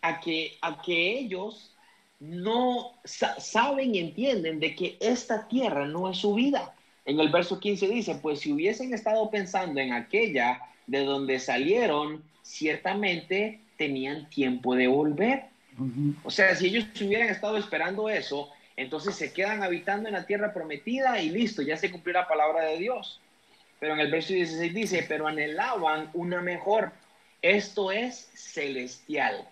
[0.00, 1.72] a que, a que ellos
[2.20, 6.72] no saben y entienden de que esta tierra no es su vida.
[7.04, 12.22] En el verso 15 dice, pues si hubiesen estado pensando en aquella de donde salieron,
[12.42, 15.55] ciertamente tenían tiempo de volver.
[16.22, 20.52] O sea, si ellos hubieran estado esperando eso, entonces se quedan habitando en la tierra
[20.52, 23.20] prometida y listo, ya se cumplió la palabra de Dios.
[23.78, 26.92] Pero en el verso 16 dice, pero anhelaban una mejor.
[27.42, 29.46] Esto es celestial,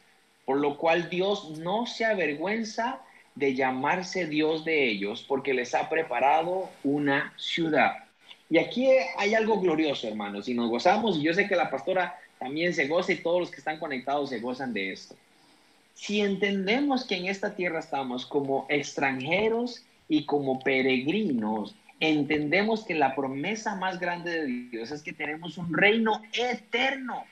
[0.44, 3.00] por lo cual Dios no se avergüenza
[3.34, 8.04] de llamarse Dios de ellos, porque les ha preparado una ciudad.
[8.48, 12.18] Y aquí hay algo glorioso, hermanos, y nos gozamos, y yo sé que la pastora
[12.38, 15.16] también se goza y todos los que están conectados se gozan de esto.
[15.94, 23.14] Si entendemos que en esta tierra estamos como extranjeros y como peregrinos, entendemos que la
[23.14, 27.24] promesa más grande de Dios es que tenemos un reino eterno.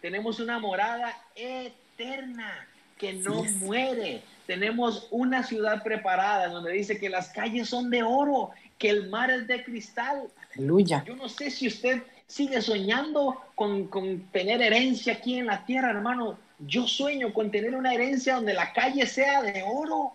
[0.00, 4.22] Tenemos una morada eterna que no muere.
[4.46, 9.30] Tenemos una ciudad preparada donde dice que las calles son de oro, que el mar
[9.30, 10.28] es de cristal.
[10.54, 11.02] Aleluya.
[11.06, 15.90] Yo no sé si usted sigue soñando con, con tener herencia aquí en la tierra,
[15.90, 16.38] hermano.
[16.66, 20.12] Yo sueño con tener una herencia donde la calle sea de oro.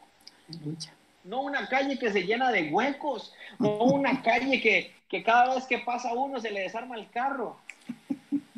[1.24, 5.80] No una calle que se llena de huecos, no una calle que, cada vez que
[5.80, 7.58] pasa uno se le desarma el carro.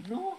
[0.10, 0.38] No,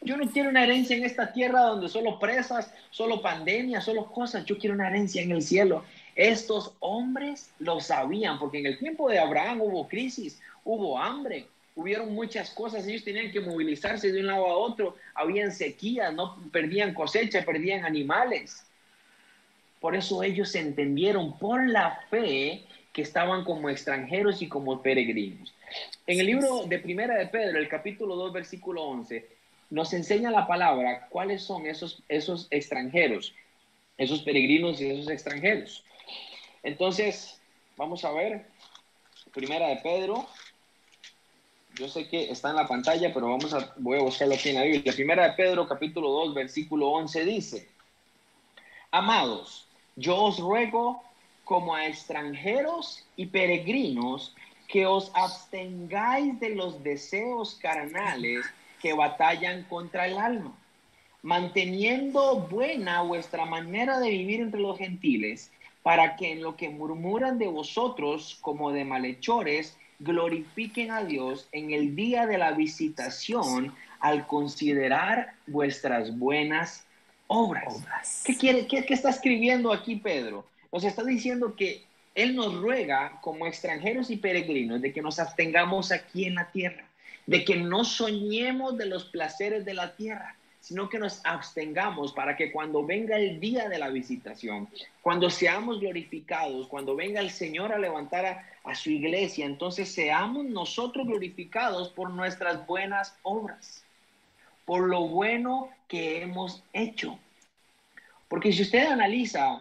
[0.00, 4.44] yo no quiero una herencia en esta tierra donde solo presas, solo pandemia, solo cosas.
[4.44, 5.84] Yo quiero una herencia en el cielo.
[6.14, 12.14] Estos hombres lo sabían, porque en el tiempo de Abraham hubo crisis, hubo hambre, hubieron
[12.14, 12.86] muchas cosas.
[12.86, 14.96] Ellos tenían que movilizarse de un lado a otro.
[15.14, 18.64] Habían sequías, no perdían cosecha, perdían animales.
[19.80, 25.54] Por eso ellos entendieron por la fe que estaban como extranjeros y como peregrinos.
[26.06, 29.26] En el libro de Primera de Pedro, el capítulo 2, versículo 11,
[29.70, 33.34] nos enseña la palabra cuáles son esos, esos extranjeros,
[33.96, 35.82] esos peregrinos y esos extranjeros.
[36.62, 37.40] Entonces,
[37.76, 38.44] vamos a ver,
[39.32, 40.28] Primera de Pedro,
[41.78, 44.56] yo sé que está en la pantalla, pero vamos a, voy a buscarlo aquí en
[44.56, 44.92] la Biblia.
[44.92, 47.68] Primera de Pedro, capítulo 2, versículo 11 dice,
[48.90, 51.02] Amados, yo os ruego
[51.44, 54.34] como a extranjeros y peregrinos
[54.68, 58.44] que os abstengáis de los deseos carnales
[58.80, 60.54] que batallan contra el alma,
[61.22, 65.50] manteniendo buena vuestra manera de vivir entre los gentiles,
[65.82, 71.72] para que en lo que murmuran de vosotros como de malhechores, glorifiquen a Dios en
[71.72, 76.84] el día de la visitación al considerar vuestras buenas
[77.28, 78.22] obras.
[78.24, 80.46] ¿Qué, quiere, qué, está escribiendo aquí Pedro?
[80.72, 81.84] Nos está diciendo que
[82.14, 86.84] Él nos ruega como extranjeros y peregrinos de que nos abstengamos aquí en la tierra,
[87.26, 92.36] de que no soñemos de los placeres de la tierra, sino que nos abstengamos para
[92.36, 94.68] que cuando venga el día de la visitación,
[95.00, 101.04] cuando seamos glorificados, cuando venga el Señor a levantar a, su iglesia, entonces seamos nosotros
[101.04, 103.84] glorificados por nuestras buenas obras
[104.64, 107.18] por lo bueno que hemos hecho.
[108.28, 109.58] Porque si usted analiza,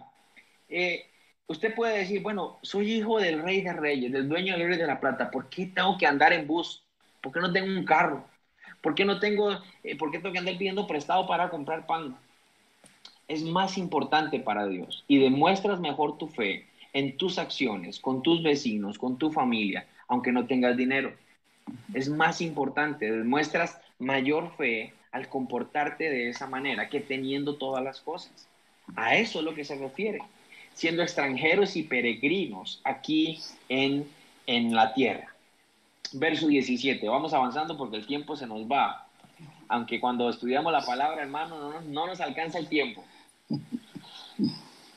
[0.69, 1.07] eh,
[1.47, 4.85] usted puede decir, bueno, soy hijo del rey de reyes, del dueño del rey de
[4.85, 6.83] la plata, ¿por qué tengo que andar en bus?
[7.21, 8.23] ¿Por qué no tengo un carro?
[8.81, 9.51] ¿Por qué no tengo,
[9.83, 12.17] eh, por qué tengo que andar pidiendo prestado para comprar pan?
[13.31, 18.43] es más importante para Dios y demuestras mejor tu fe en tus acciones, con tus
[18.43, 21.13] vecinos, con tu familia, aunque no tengas dinero.
[21.93, 28.01] Es más importante, demuestras mayor fe al comportarte de esa manera que teniendo todas las
[28.01, 28.49] cosas.
[28.97, 30.19] A eso es lo que se refiere,
[30.73, 34.05] siendo extranjeros y peregrinos aquí en,
[34.45, 35.30] en la tierra.
[36.13, 39.07] Verso 17, vamos avanzando porque el tiempo se nos va,
[39.69, 43.03] aunque cuando estudiamos la palabra, hermano, no, no nos alcanza el tiempo.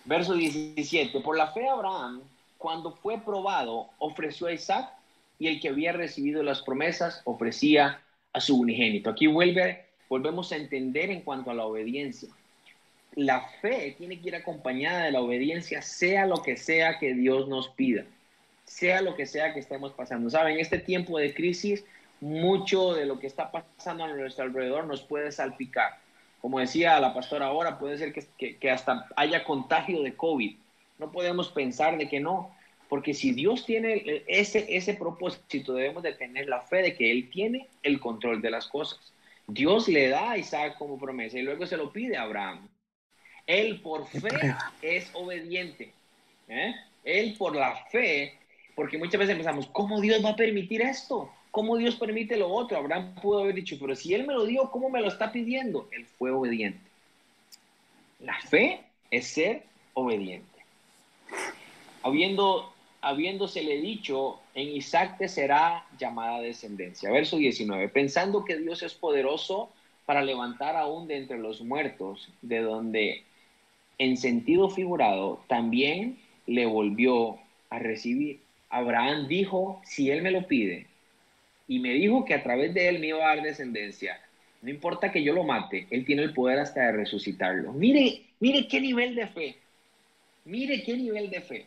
[0.04, 2.20] Verso 17, por la fe Abraham,
[2.58, 4.90] cuando fue probado, ofreció a Isaac
[5.38, 8.00] y el que había recibido las promesas ofrecía
[8.32, 9.10] a su unigénito.
[9.10, 12.28] Aquí vuelve, volvemos a entender en cuanto a la obediencia.
[13.14, 17.48] La fe tiene que ir acompañada de la obediencia, sea lo que sea que Dios
[17.48, 18.04] nos pida,
[18.64, 20.30] sea lo que sea que estemos pasando.
[20.30, 21.84] Saben, en este tiempo de crisis,
[22.20, 26.04] mucho de lo que está pasando a nuestro alrededor nos puede salpicar
[26.44, 30.54] como decía la pastora ahora, puede ser que, que, hasta haya contagio de COVID.
[30.98, 32.54] No podemos pensar de que no,
[32.90, 37.30] porque si Dios tiene ese, ese propósito, debemos de tener la fe de que Él
[37.30, 39.14] tiene el control de las cosas.
[39.46, 42.68] Dios le da a Isaac como promesa y luego se lo pide a Abraham.
[43.46, 45.94] Él por fe es obediente.
[46.48, 46.74] ¿eh?
[47.04, 48.34] Él por la fe,
[48.74, 51.30] porque muchas veces pensamos, ¿cómo Dios va a permitir esto?
[51.50, 52.76] ¿Cómo Dios permite lo otro?
[52.76, 55.88] Abraham pudo haber dicho, pero si Él me lo dio, ¿cómo me lo está pidiendo?
[55.92, 56.80] Él fue obediente.
[58.20, 59.62] La fe es ser
[59.94, 60.48] obediente.
[62.02, 67.10] Habiendo, habiéndosele dicho, en Isaac te será llamada descendencia.
[67.10, 67.88] Verso 19.
[67.88, 69.70] Pensando que Dios es poderoso
[70.06, 73.24] para levantar aún de entre los muertos, de donde
[73.98, 77.38] en sentido figurado también le volvió
[77.70, 78.40] a recibir.
[78.74, 80.88] Abraham dijo, si él me lo pide,
[81.68, 84.20] y me dijo que a través de él me iba a dar descendencia.
[84.62, 87.72] No importa que yo lo mate, él tiene el poder hasta de resucitarlo.
[87.72, 89.56] Mire, mire qué nivel de fe.
[90.44, 91.66] Mire qué nivel de fe.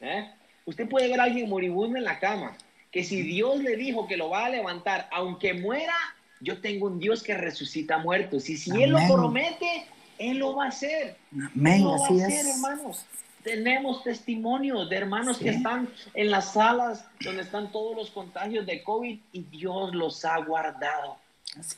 [0.00, 0.30] ¿eh?
[0.66, 2.56] Usted puede ver a alguien moribundo en la cama,
[2.90, 5.96] que si Dios le dijo que lo va a levantar, aunque muera,
[6.40, 8.50] yo tengo un Dios que resucita muertos.
[8.50, 9.86] Y si Él lo promete,
[10.18, 11.16] Él lo va a hacer.
[11.32, 11.84] Amén.
[11.84, 13.06] lo va a hacer, hermanos.
[13.44, 18.82] Tenemos testimonios de hermanos que están en las salas donde están todos los contagios de
[18.82, 21.18] COVID y Dios los ha guardado.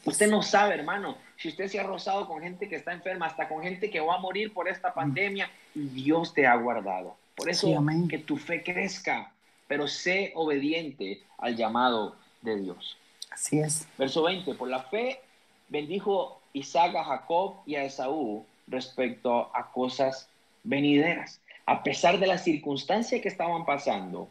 [0.05, 3.49] Usted no sabe, hermano, si usted se ha rozado con gente que está enferma, hasta
[3.49, 7.17] con gente que va a morir por esta pandemia, y Dios te ha guardado.
[7.35, 7.69] Por eso
[8.09, 9.33] que tu fe crezca,
[9.67, 12.97] pero sé obediente al llamado de Dios.
[13.31, 13.87] Así es.
[13.99, 15.21] Verso 20, por la fe
[15.69, 20.29] bendijo Isaac a Jacob y a Esaú respecto a cosas
[20.63, 24.31] venideras a pesar de la circunstancia que estaban pasando,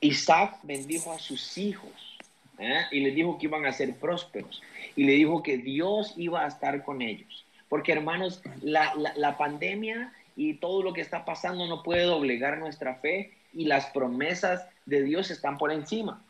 [0.00, 2.18] Isaac bendijo a sus hijos
[2.58, 2.82] ¿eh?
[2.90, 4.60] y les dijo que iban a ser prósperos
[4.96, 7.46] y le dijo que Dios iba a estar con ellos.
[7.68, 12.96] Porque hermanos, la, la pandemia y todo lo que está pasando no puede doblegar nuestra
[12.96, 16.22] fe y las promesas de Dios están por encima.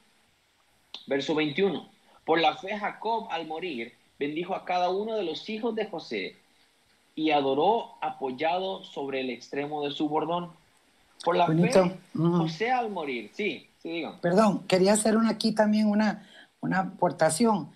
[1.07, 1.91] Verso 21.
[2.25, 6.37] Por la fe Jacob al morir bendijo a cada uno de los hijos de José
[7.15, 10.51] y adoró apoyado sobre el extremo de su bordón.
[11.25, 14.21] Por la fe, José al morir, sí, sí, digan.
[14.21, 16.27] Perdón, quería hacer una, aquí también una,
[16.61, 17.71] una aportación.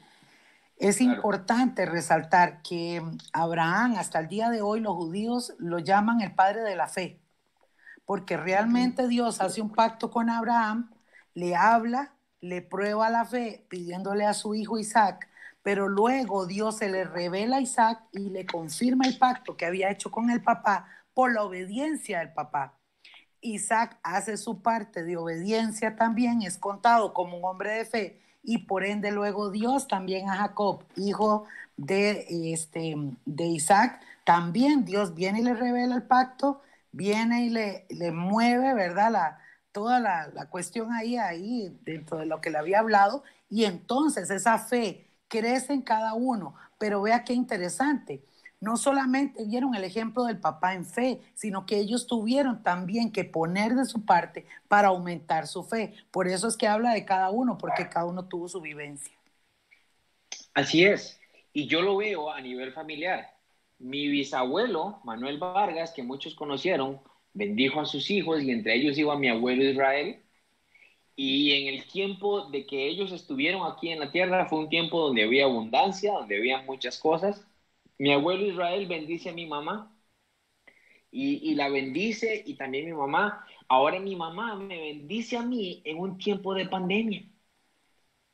[0.78, 6.34] Es importante resaltar que Abraham, hasta el día de hoy, los judíos lo llaman el
[6.34, 7.20] padre de la fe,
[8.04, 10.90] porque realmente Dios hace un pacto con Abraham,
[11.34, 15.28] le habla, le prueba la fe, pidiéndole a su hijo Isaac
[15.66, 19.90] pero luego Dios se le revela a Isaac y le confirma el pacto que había
[19.90, 22.78] hecho con el papá por la obediencia del papá.
[23.40, 28.58] Isaac hace su parte de obediencia también, es contado como un hombre de fe y
[28.58, 31.46] por ende luego Dios también a Jacob, hijo
[31.76, 32.94] de, este,
[33.24, 36.62] de Isaac, también Dios viene y le revela el pacto,
[36.92, 39.10] viene y le, le mueve, ¿verdad?
[39.10, 39.38] La,
[39.72, 44.30] toda la, la cuestión ahí, ahí, dentro de lo que le había hablado, y entonces
[44.30, 46.54] esa fe crece en cada uno.
[46.78, 48.22] Pero vea qué interesante.
[48.60, 53.24] No solamente vieron el ejemplo del papá en fe, sino que ellos tuvieron también que
[53.24, 55.94] poner de su parte para aumentar su fe.
[56.10, 59.14] Por eso es que habla de cada uno, porque cada uno tuvo su vivencia.
[60.54, 61.20] Así es.
[61.52, 63.34] Y yo lo veo a nivel familiar.
[63.78, 67.00] Mi bisabuelo, Manuel Vargas, que muchos conocieron,
[67.34, 70.22] bendijo a sus hijos y entre ellos iba mi abuelo Israel,
[71.16, 75.00] y en el tiempo de que ellos estuvieron aquí en la tierra fue un tiempo
[75.00, 77.46] donde había abundancia, donde había muchas cosas.
[77.98, 79.92] Mi abuelo Israel bendice a mi mamá
[81.10, 83.46] y, la bendice y también mi mamá.
[83.68, 87.24] Ahora mi mamá me bendice a mí en un tiempo de pandemia.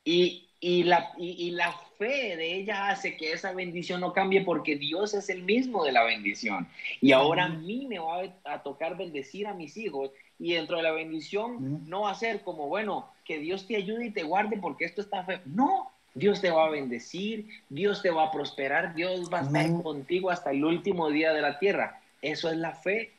[0.05, 4.77] Y Y la, y, la fe de ella hace que esa bendición no cambie porque
[4.77, 6.69] Dios es el mismo de la bendición.
[7.01, 10.83] Y ahora a mí me va a, tocar bendecir a mis hijos y dentro de
[10.83, 14.57] la bendición no va a ser como, bueno, que Dios te ayude y te guarde
[14.57, 15.41] porque esto está fe.
[15.45, 19.83] No, Dios te va a bendecir, Dios te va a prosperar, Dios va a estar
[19.83, 22.01] contigo hasta el último día de la tierra.
[22.21, 23.13] Eso es la fe.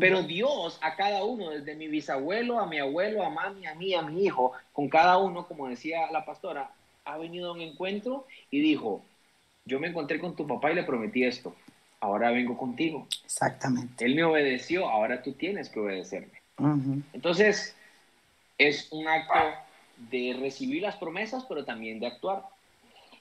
[0.00, 3.94] Pero Dios a cada uno, desde mi bisabuelo, a mi abuelo, a mami, a mí,
[3.94, 6.70] a mi hijo, con cada uno, como decía la pastora,
[7.04, 9.04] ha venido a un encuentro y dijo,
[9.66, 11.54] yo me encontré con tu papá y le prometí esto,
[12.00, 13.06] ahora vengo contigo.
[13.24, 14.06] Exactamente.
[14.06, 16.37] Él me obedeció, ahora tú tienes que obedecerme.
[17.12, 17.76] Entonces,
[18.58, 19.38] es un acto
[20.10, 22.42] de recibir las promesas, pero también de actuar.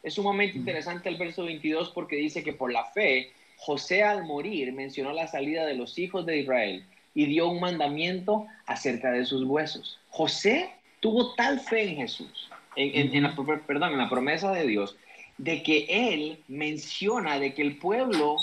[0.03, 4.71] Es sumamente interesante el verso 22 porque dice que por la fe José al morir
[4.73, 9.43] mencionó la salida de los hijos de Israel y dio un mandamiento acerca de sus
[9.43, 9.99] huesos.
[10.09, 10.69] José
[10.99, 13.35] tuvo tal fe en Jesús, en, la,
[13.65, 14.95] perdón, en la promesa de Dios,
[15.37, 18.37] de que él menciona de que el pueblo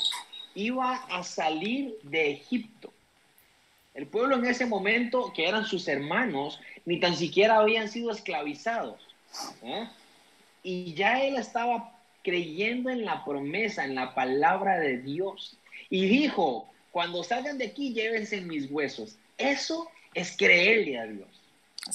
[0.54, 2.92] iba a salir de Egipto.
[3.94, 9.00] El pueblo en ese momento, que eran sus hermanos, ni tan siquiera habían sido esclavizados.
[9.62, 9.88] ¿eh?
[10.64, 11.92] Y ya él estaba
[12.22, 15.56] creyendo en la promesa, en la palabra de Dios.
[15.90, 19.16] Y dijo, cuando salgan de aquí, llévense mis huesos.
[19.38, 21.28] Eso es creerle a Dios.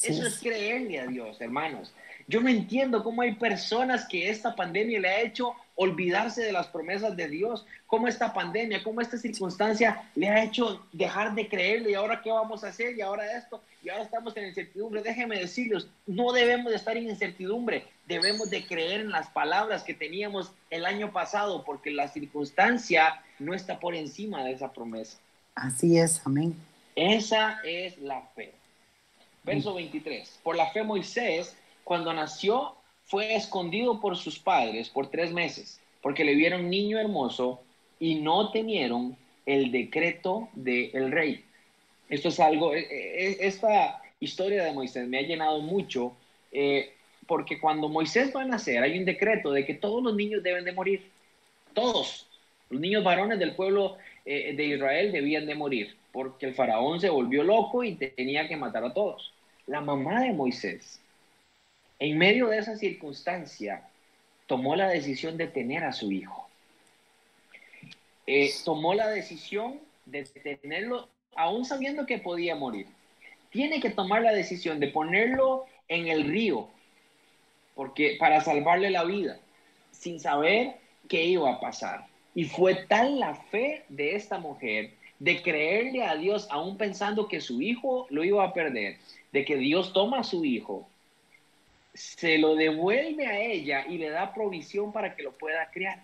[0.04, 0.39] Eso es.
[0.39, 1.93] creerle a Dios, hermanos.
[2.28, 6.67] Yo no entiendo cómo hay personas que esta pandemia le ha hecho olvidarse de las
[6.67, 11.91] promesas de Dios, cómo esta pandemia, cómo esta circunstancia le ha hecho dejar de creerle
[11.91, 15.01] y ahora qué vamos a hacer y ahora esto y ahora estamos en incertidumbre.
[15.01, 19.93] Déjenme decirles, no debemos de estar en incertidumbre, debemos de creer en las palabras que
[19.93, 25.17] teníamos el año pasado porque la circunstancia no está por encima de esa promesa.
[25.55, 26.57] Así es, amén.
[26.93, 28.51] Esa es la fe.
[29.45, 30.41] Verso 23.
[30.43, 31.55] Por la fe Moisés,
[31.86, 32.75] cuando nació,
[33.10, 37.60] fue escondido por sus padres por tres meses, porque le vieron niño hermoso
[37.99, 41.43] y no temieron el decreto del rey.
[42.07, 46.14] Esto es algo, e, e, esta historia de Moisés me ha llenado mucho,
[46.51, 46.93] eh,
[47.26, 50.64] porque cuando Moisés va a nacer hay un decreto de que todos los niños deben
[50.64, 51.01] de morir,
[51.74, 52.28] todos,
[52.70, 57.10] los niños varones del pueblo eh, de Israel debían de morir, porque el faraón se
[57.10, 59.34] volvió loco y tenía que matar a todos.
[59.66, 60.99] La mamá de Moisés,
[62.00, 63.84] en medio de esa circunstancia,
[64.47, 66.47] tomó la decisión de tener a su hijo.
[68.26, 72.88] Eh, tomó la decisión de tenerlo aún sabiendo que podía morir,
[73.52, 76.70] tiene que tomar la decisión de ponerlo en el río
[77.80, 79.39] porque para salvarle la vida,
[79.91, 80.76] sin saber
[81.08, 82.08] qué iba a pasar.
[82.36, 87.39] Y fue tal la fe de esta mujer de creerle a Dios, aún pensando que
[87.39, 88.97] su hijo lo iba a perder,
[89.32, 90.89] de que Dios toma a su hijo,
[91.94, 96.04] se lo devuelve a ella y le da provisión para que lo pueda criar.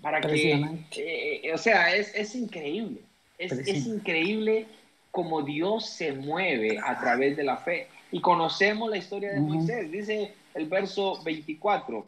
[0.00, 3.00] Para que, eh, o sea, es, es increíble.
[3.38, 4.66] Es, increíble
[5.10, 7.88] cómo Dios se mueve a través de la fe.
[8.10, 9.90] Y conocemos la historia de Moisés.
[9.90, 12.04] Dice el verso 24,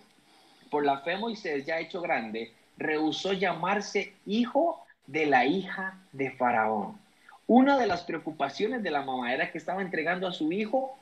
[0.71, 6.99] por la fe Moisés, ya hecho grande, rehusó llamarse hijo de la hija de Faraón.
[7.47, 10.97] Una de las preocupaciones de la mamá era que estaba entregando a su hijo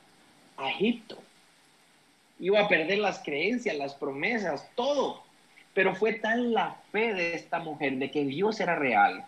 [0.57, 1.19] a Egipto.
[2.39, 5.23] Iba a perder las creencias, las promesas, todo.
[5.73, 9.25] Pero fue tal la fe de esta mujer de que Dios era real,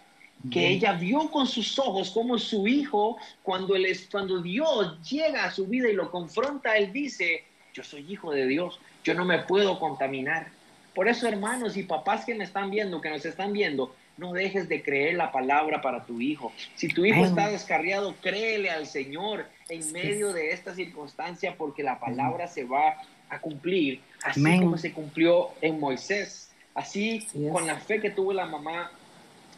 [0.51, 3.75] que ella vio con sus ojos como su hijo, cuando,
[4.11, 7.45] cuando Dios llega a su vida y lo confronta, él dice,
[7.75, 10.49] yo soy hijo de Dios, yo no me puedo contaminar.
[10.95, 14.69] Por eso, hermanos y papás que me están viendo, que nos están viendo, no dejes
[14.69, 16.53] de creer la palabra para tu hijo.
[16.75, 21.99] Si tu hijo está descarriado, créele al Señor en medio de esta circunstancia porque la
[21.99, 22.97] palabra se va
[23.29, 28.47] a cumplir, así como se cumplió en Moisés, así con la fe que tuvo la
[28.47, 28.91] mamá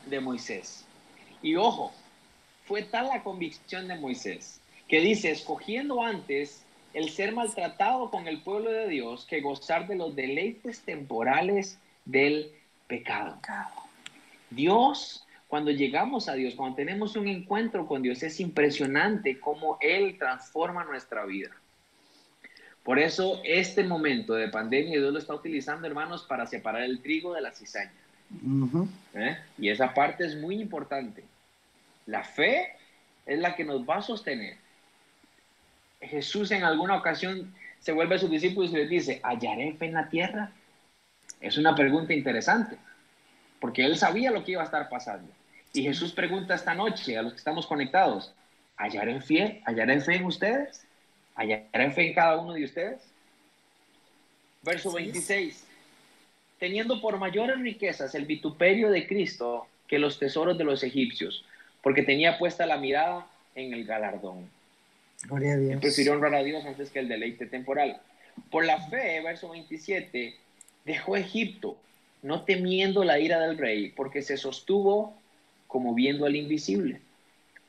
[0.06, 0.84] de Moisés.
[1.42, 1.92] Y ojo,
[2.66, 8.40] fue tal la convicción de Moisés que dice, escogiendo antes el ser maltratado con el
[8.40, 12.50] pueblo de Dios que gozar de los deleites temporales del
[12.86, 13.38] pecado.
[14.50, 20.16] Dios, cuando llegamos a Dios, cuando tenemos un encuentro con Dios, es impresionante cómo Él
[20.18, 21.50] transforma nuestra vida.
[22.82, 27.34] Por eso este momento de pandemia Dios lo está utilizando, hermanos, para separar el trigo
[27.34, 27.92] de la cizaña.
[29.14, 29.36] ¿Eh?
[29.58, 31.24] Y esa parte es muy importante.
[32.06, 32.72] La fe
[33.26, 34.56] es la que nos va a sostener.
[36.00, 39.94] Jesús en alguna ocasión se vuelve a sus discípulos y les dice, ¿hallaré fe en
[39.94, 40.50] la tierra?
[41.40, 42.78] Es una pregunta interesante,
[43.60, 45.32] porque él sabía lo que iba a estar pasando.
[45.72, 48.32] Y Jesús pregunta esta noche a los que estamos conectados,
[48.76, 49.62] ¿hallaré fe?
[49.64, 50.84] ¿Hallaré fe en ustedes?
[51.34, 53.00] ¿Hallaré fe en cada uno de ustedes?
[54.62, 55.64] Verso 26.
[56.58, 61.44] Teniendo por mayores riquezas el vituperio de Cristo que los tesoros de los egipcios,
[61.82, 64.48] porque tenía puesta la mirada en el galardón.
[65.22, 65.80] Gloria a Dios.
[65.80, 68.00] Prefirió honrar a Dios antes que el deleite temporal.
[68.50, 70.34] Por la fe, verso 27,
[70.84, 71.76] dejó Egipto,
[72.22, 75.16] no temiendo la ira del rey, porque se sostuvo
[75.66, 77.00] como viendo al invisible.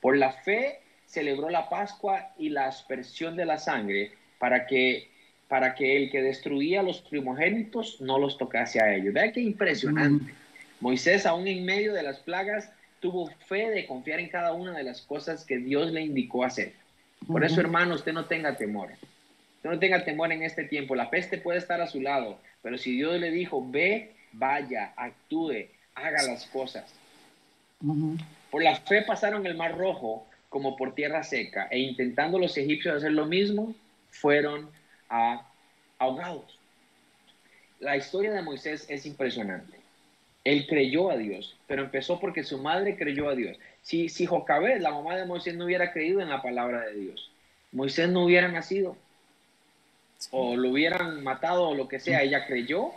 [0.01, 5.09] Por la fe celebró la Pascua y la aspersión de la sangre para que,
[5.47, 9.13] para que el que destruía los primogénitos no los tocase a ellos.
[9.13, 10.33] Vea qué impresionante.
[10.79, 14.83] Moisés, aún en medio de las plagas, tuvo fe de confiar en cada una de
[14.83, 16.73] las cosas que Dios le indicó hacer.
[17.27, 18.91] Por eso, hermano, usted no tenga temor.
[19.57, 20.95] Usted no tenga temor en este tiempo.
[20.95, 25.67] La peste puede estar a su lado, pero si Dios le dijo, ve, vaya, actúe,
[25.95, 26.85] haga las cosas.
[28.51, 32.97] Por la fe pasaron el mar rojo como por tierra seca e intentando los egipcios
[32.97, 33.75] hacer lo mismo,
[34.09, 34.69] fueron
[35.97, 36.59] ahogados.
[37.79, 39.77] La historia de Moisés es impresionante.
[40.43, 43.57] Él creyó a Dios, pero empezó porque su madre creyó a Dios.
[43.81, 47.29] Si, si Jocabed, la mamá de Moisés, no hubiera creído en la palabra de Dios,
[47.71, 48.97] Moisés no hubiera nacido.
[50.31, 52.23] O lo hubieran matado o lo que sea.
[52.23, 52.91] Ella creyó.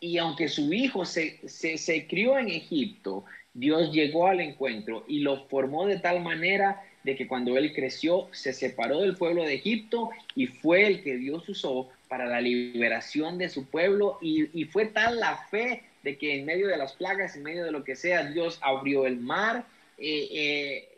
[0.00, 5.20] Y aunque su hijo se, se, se crió en Egipto, Dios llegó al encuentro y
[5.20, 9.54] lo formó de tal manera de que cuando él creció se separó del pueblo de
[9.54, 14.86] Egipto y fue el que Dios usó para la liberación de su pueblo y, fue
[14.86, 17.96] tal la fe de que en medio de las plagas, en medio de lo que
[17.96, 19.64] sea, Dios abrió el mar.
[19.98, 20.88] Eh, eh,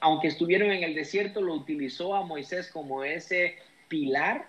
[0.00, 3.56] aunque estuvieron en el desierto, lo utilizó a Moisés como ese
[3.88, 4.46] pilar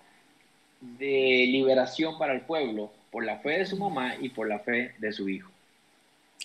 [0.82, 4.96] de liberación para el pueblo por la fe de su mamá y por la fe
[5.00, 5.52] de su hijo.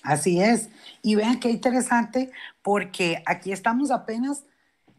[0.02, 0.68] Así es.
[1.02, 2.30] Y vean qué interesante,
[2.62, 4.44] porque aquí estamos apenas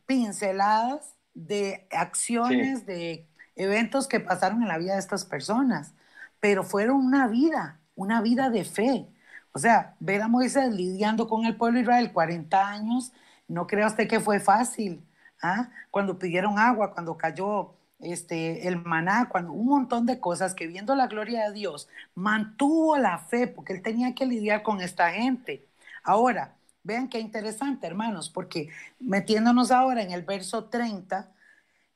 [0.06, 5.94] pinceladas de acciones, de eventos que pasaron en la vida de estas personas,
[6.40, 9.08] pero fueron una vida, una vida de fe.
[9.52, 13.12] O sea, ver a Moisés lidiando con el pueblo de Israel 40 años,
[13.48, 15.04] no crea usted que fue fácil.
[15.42, 15.70] ¿ah?
[15.92, 20.96] Cuando pidieron agua, cuando cayó este, el maná, cuando un montón de cosas que viendo
[20.96, 25.68] la gloria de Dios mantuvo la fe porque él tenía que lidiar con esta gente.
[26.04, 28.70] Ahora, vean qué interesante, hermanos, porque
[29.00, 31.32] metiéndonos ahora en el verso 30,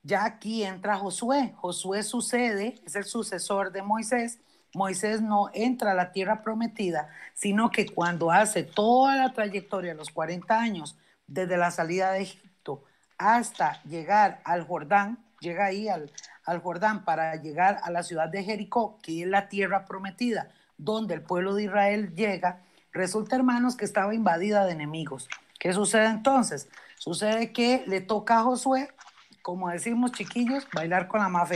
[0.04, 1.54] ya aquí entra Josué.
[1.56, 4.40] Josué sucede, es el sucesor de Moisés.
[4.74, 10.10] Moisés no entra a la tierra prometida, sino que cuando hace toda la trayectoria, los
[10.10, 10.98] 40 años,
[11.28, 12.84] desde la salida de Egipto
[13.18, 16.10] hasta llegar al Jordán, llega ahí al,
[16.62, 21.22] Jordán para llegar a la ciudad de Jericó, que es la tierra prometida, donde el
[21.22, 22.62] pueblo de Israel llega,
[22.94, 25.28] resulta, hermanos, que estaba invadida de enemigos.
[25.60, 26.70] ¿Qué sucede entonces?
[26.98, 28.90] Sucede que le toca a Josué,
[29.42, 31.50] como decimos chiquillos, bailar con la más.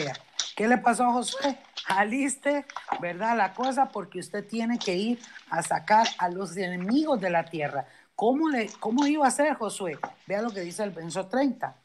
[0.55, 1.57] ¿Qué le pasó a Josué?
[1.87, 2.65] Aliste,
[2.99, 3.37] ¿verdad?
[3.37, 5.19] La cosa porque usted tiene que ir
[5.49, 7.85] a sacar a los enemigos de la tierra.
[8.15, 9.99] ¿Cómo, le, cómo iba a ser Josué?
[10.25, 11.75] Vea lo que dice el verso 30.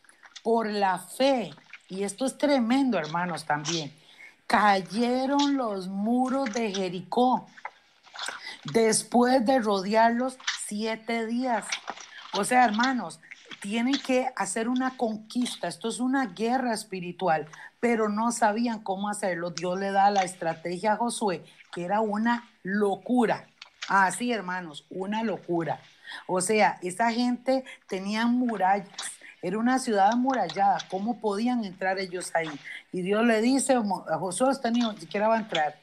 [0.43, 1.51] Por la fe
[1.91, 3.93] y esto es tremendo, hermanos, también,
[4.47, 7.47] cayeron los muros de Jericó
[8.73, 11.67] después de rodearlos siete días.
[12.35, 13.21] O sea, hermanos,
[13.61, 15.69] tienen que hacer una conquista.
[15.69, 17.49] Esto es una guerra espiritual,
[17.81, 19.51] pero no sabían cómo hacerlo.
[19.51, 23.47] Dios le da la estrategia a Josué, que era una locura.
[23.89, 25.81] Así, hermanos, una locura.
[26.27, 28.89] O sea, esa gente tenía murallas,
[29.43, 30.79] era una ciudad amurallada.
[30.91, 32.51] ¿Cómo podían entrar ellos ahí?
[32.93, 35.77] Y Dios le dice a Josué, usted ni siquiera va a entrar.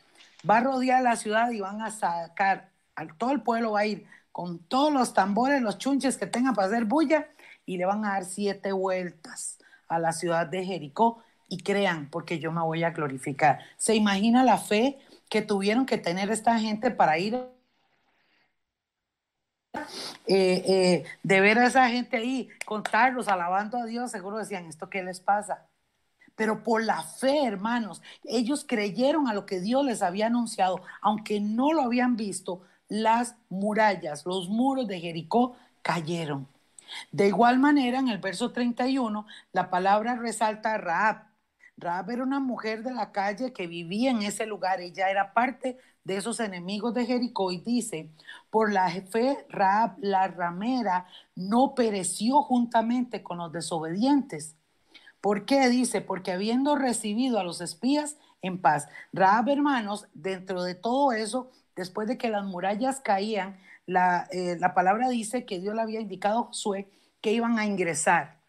[0.48, 2.70] Va a rodear la ciudad y van a sacar,
[3.18, 6.68] todo el pueblo va a ir con todos los tambores, los chunches que tengan para
[6.68, 7.28] hacer bulla
[7.66, 11.24] y le van a dar siete vueltas a la ciudad de Jericó.
[11.50, 13.60] Y crean, porque yo me voy a glorificar.
[13.78, 15.00] ¿Se imagina la fe
[15.30, 17.40] que tuvieron que tener esta gente para ir
[20.26, 24.90] eh, eh, de ver a esa gente ahí, contarlos, alabando a Dios, seguro decían, ¿esto
[24.90, 25.66] qué les pasa?
[26.36, 31.40] Pero por la fe, hermanos, ellos creyeron a lo que Dios les había anunciado, aunque
[31.40, 36.48] no lo habían visto, las murallas, los muros de Jericó cayeron.
[37.12, 41.28] De igual manera, en el verso 31, la palabra resalta a Raab.
[41.78, 45.78] Raab era una mujer de la calle que vivía en ese lugar, ella era parte
[46.08, 48.10] de esos enemigos de Jericó y dice,
[48.50, 51.06] por la fe Raab la ramera
[51.36, 54.56] no pereció juntamente con los desobedientes.
[55.20, 55.68] ¿Por qué?
[55.68, 58.88] Dice, porque habiendo recibido a los espías en paz.
[59.12, 64.74] Raab, hermanos, dentro de todo eso, después de que las murallas caían, la, eh, la
[64.74, 66.90] palabra dice que Dios le había indicado a Josué
[67.20, 68.40] que iban a ingresar.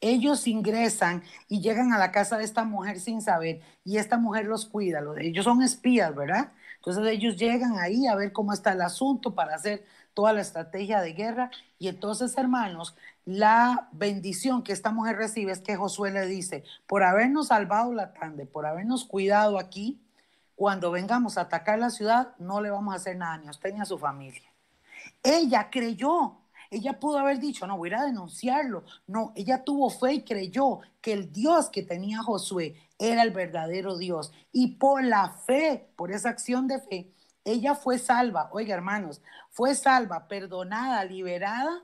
[0.00, 4.46] Ellos ingresan y llegan a la casa de esta mujer sin saber y esta mujer
[4.46, 5.02] los cuida.
[5.18, 6.52] Ellos son espías, ¿verdad?
[6.78, 11.00] Entonces ellos llegan ahí a ver cómo está el asunto para hacer toda la estrategia
[11.00, 11.50] de guerra.
[11.78, 17.02] Y entonces, hermanos, la bendición que esta mujer recibe es que Josué le dice, por
[17.02, 20.00] habernos salvado la tarde, por habernos cuidado aquí,
[20.56, 23.72] cuando vengamos a atacar la ciudad, no le vamos a hacer nada ni a usted
[23.72, 24.50] ni a su familia.
[25.22, 26.38] Ella creyó,
[26.70, 28.84] ella pudo haber dicho, no, voy a denunciarlo.
[29.06, 33.96] No, ella tuvo fe y creyó que el Dios que tenía Josué era el verdadero
[33.96, 34.32] Dios.
[34.52, 37.12] Y por la fe, por esa acción de fe,
[37.44, 38.50] ella fue salva.
[38.52, 41.82] Oiga, hermanos, fue salva, perdonada, liberada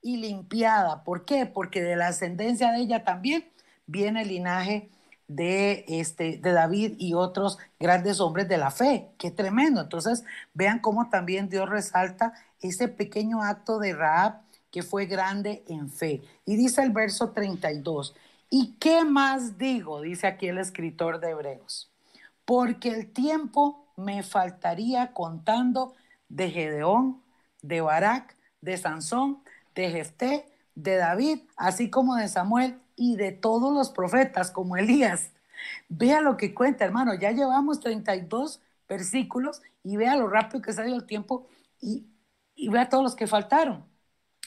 [0.00, 1.02] y limpiada.
[1.04, 1.46] ¿Por qué?
[1.46, 3.50] Porque de la ascendencia de ella también
[3.86, 4.90] viene el linaje
[5.26, 9.10] de, este, de David y otros grandes hombres de la fe.
[9.18, 9.80] Qué tremendo.
[9.80, 10.24] Entonces,
[10.54, 16.22] vean cómo también Dios resalta ese pequeño acto de Raab que fue grande en fe.
[16.44, 18.14] Y dice el verso 32,
[18.48, 20.00] ¿y qué más digo?
[20.00, 21.90] Dice aquí el escritor de Hebreos,
[22.44, 25.94] porque el tiempo me faltaría contando
[26.28, 27.22] de Gedeón,
[27.62, 29.42] de Barak, de Sansón,
[29.74, 35.30] de Jefté, de David, así como de Samuel y de todos los profetas como Elías.
[35.88, 37.14] Vea lo que cuenta, hermano.
[37.14, 41.46] Ya llevamos 32 versículos y vea lo rápido que salió el tiempo
[41.80, 42.06] y,
[42.60, 43.84] y vea todos los que faltaron.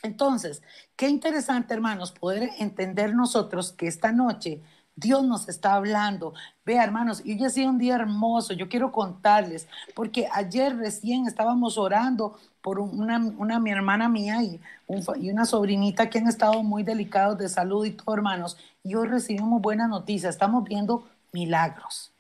[0.04, 0.62] Entonces,
[0.96, 4.62] qué interesante, hermanos, poder entender nosotros que esta noche
[4.96, 6.34] Dios nos está hablando.
[6.66, 8.54] Vea, hermanos, y hoy ha sido un día hermoso.
[8.54, 14.60] Yo quiero contarles, porque ayer recién estábamos orando por una, una mi hermana mía y,
[14.88, 18.58] una sobrinita que han estado muy delicados de salud y todo, hermanos.
[18.84, 22.12] Y hoy recibimos buena noticia, estamos viendo milagros.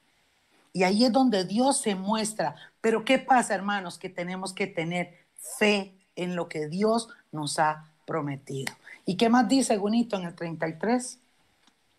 [0.71, 2.55] Y ahí es donde Dios se muestra.
[2.81, 3.99] Pero ¿qué pasa, hermanos?
[3.99, 5.22] Que tenemos que tener
[5.59, 8.73] fe en lo que Dios nos ha prometido.
[9.05, 11.19] ¿Y qué más dice Gunito en el 33?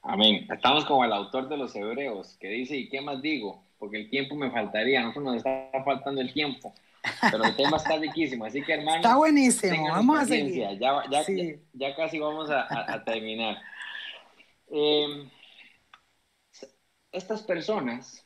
[0.03, 0.47] Amén.
[0.51, 3.63] Estamos como el autor de los hebreos, que dice, ¿y qué más digo?
[3.79, 6.75] Porque el tiempo me faltaría, nosotros nos está faltando el tiempo.
[7.31, 8.97] Pero el tema está riquísimo, así que hermano.
[8.97, 10.79] Está buenísimo, vamos a seguir.
[10.79, 11.23] Ya, ya,
[11.73, 13.59] ya, casi vamos a, terminar.
[14.71, 15.29] Em,
[17.13, 18.25] estas personas,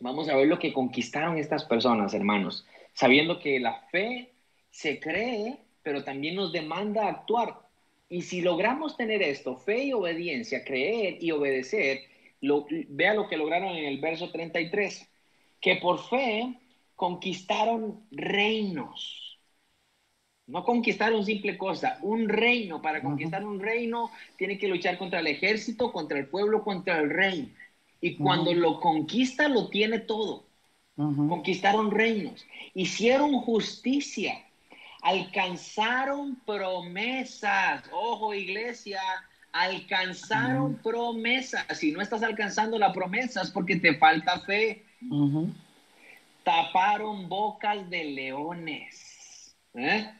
[0.00, 2.66] vamos a ver lo que conquistaron estas personas, hermanos,
[2.98, 4.32] sabiendo que la fe
[4.70, 7.60] se cree, pero también nos demanda actuar.
[8.08, 12.00] Y si logramos tener esto, fe y obediencia, creer y obedecer,
[12.40, 15.08] lo, vea lo que lograron en el verso 33,
[15.60, 16.58] que por fe
[16.96, 19.38] conquistaron reinos.
[20.48, 22.82] No conquistaron simple cosa, un reino.
[22.82, 27.10] Para conquistar un reino tiene que luchar contra el ejército, contra el pueblo, contra el
[27.10, 27.54] rey.
[28.00, 30.47] Y cuando lo conquista, lo tiene todo.
[30.98, 32.44] Conquistaron reinos,
[32.74, 34.44] hicieron justicia,
[35.02, 37.84] alcanzaron promesas.
[37.92, 39.00] Ojo, iglesia,
[39.52, 41.64] alcanzaron promesas.
[41.78, 44.84] Si no estás alcanzando la promesa es porque te falta fe
[46.48, 49.54] taparon bocas de leones.
[49.74, 50.10] ¿eh?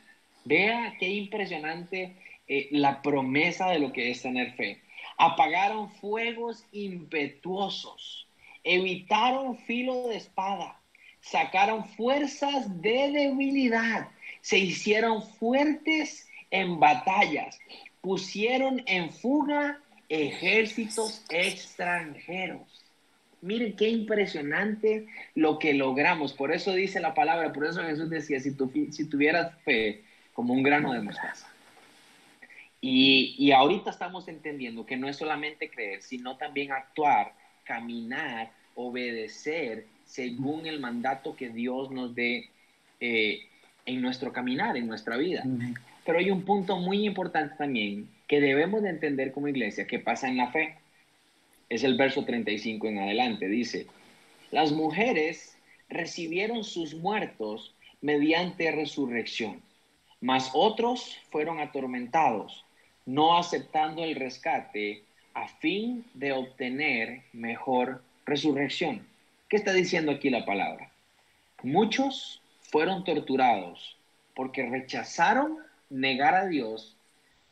[0.44, 2.16] Vea qué impresionante
[2.46, 4.82] eh, la promesa de lo que es tener fe.
[5.16, 8.27] Apagaron fuegos impetuosos,
[8.68, 10.78] evitaron filo de espada,
[11.20, 14.08] sacaron fuerzas de debilidad,
[14.42, 17.58] se hicieron fuertes en batallas,
[18.02, 22.60] pusieron en fuga ejércitos extranjeros.
[23.40, 26.34] Miren qué impresionante lo que logramos.
[26.34, 28.54] Por eso dice la palabra, por eso Jesús decía, si,
[29.08, 30.04] tuvieras fe
[30.34, 31.50] como un grano de mostaza.
[32.82, 37.32] Y, y ahorita estamos entendiendo que no es solamente creer, sino también actuar,
[37.68, 42.48] caminar, obedecer según el mandato que Dios nos dé
[42.98, 43.40] eh,
[43.84, 45.44] en nuestro caminar, en nuestra vida.
[46.06, 50.28] Pero hay un punto muy importante también que debemos de entender como iglesia que pasa
[50.28, 50.76] en la fe
[51.68, 53.46] es el verso 35 en adelante.
[53.48, 53.86] Dice,
[54.50, 55.58] las mujeres
[55.90, 59.60] recibieron sus muertos mediante resurrección,
[60.22, 62.64] mas otros fueron atormentados,
[63.04, 65.02] no aceptando el rescate
[65.38, 69.06] a fin de obtener mejor resurrección.
[69.48, 70.90] ¿Qué está diciendo aquí la palabra?
[71.62, 73.96] Muchos fueron torturados
[74.34, 75.58] porque rechazaron
[75.90, 76.96] negar a Dios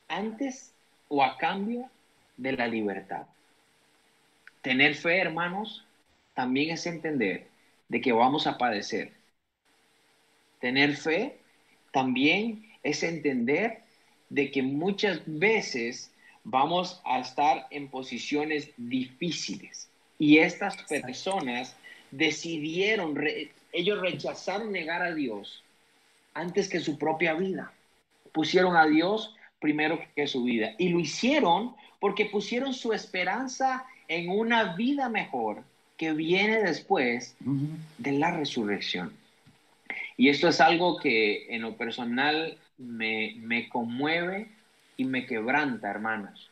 [0.09, 0.75] antes
[1.09, 1.89] o a cambio
[2.37, 3.27] de la libertad.
[4.63, 5.85] Tener fe, hermanos,
[6.35, 7.47] también es entender
[7.89, 9.13] de que vamos a padecer.
[10.61, 11.39] Tener fe
[11.93, 13.83] también es entender
[14.29, 16.11] de que muchas veces
[16.49, 19.89] vamos a estar en posiciones difíciles.
[20.19, 21.77] Y estas personas
[22.11, 23.19] decidieron,
[23.73, 25.65] ellos rechazaron negar a Dios
[26.35, 27.73] antes que su propia vida.
[28.33, 30.75] Pusieron a Dios primero que su vida.
[30.79, 35.65] Y lo hicieron porque pusieron su esperanza en una vida mejor
[35.97, 37.37] que viene después
[37.99, 39.13] de la resurrección.
[40.17, 44.56] Y esto es algo que en lo personal me, me conmueve
[44.97, 46.51] y me quebranta, hermanos,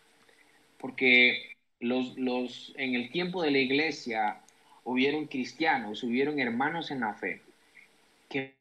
[0.78, 4.40] porque los, los, en el tiempo de la iglesia
[4.84, 7.40] hubieron cristianos, hubieron hermanos en la fe
[8.28, 8.54] que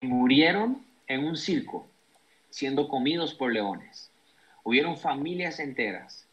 [0.00, 1.88] murieron en un circo
[2.54, 4.12] siendo comidos por leones.
[4.62, 6.24] Hubieron familias enteras,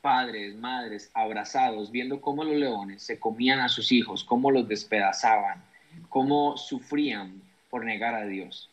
[0.00, 5.64] padres, madres, abrazados, viendo cómo los leones se comían a sus hijos, cómo los despedazaban,
[6.08, 8.70] cómo sufrían por negar a Dios.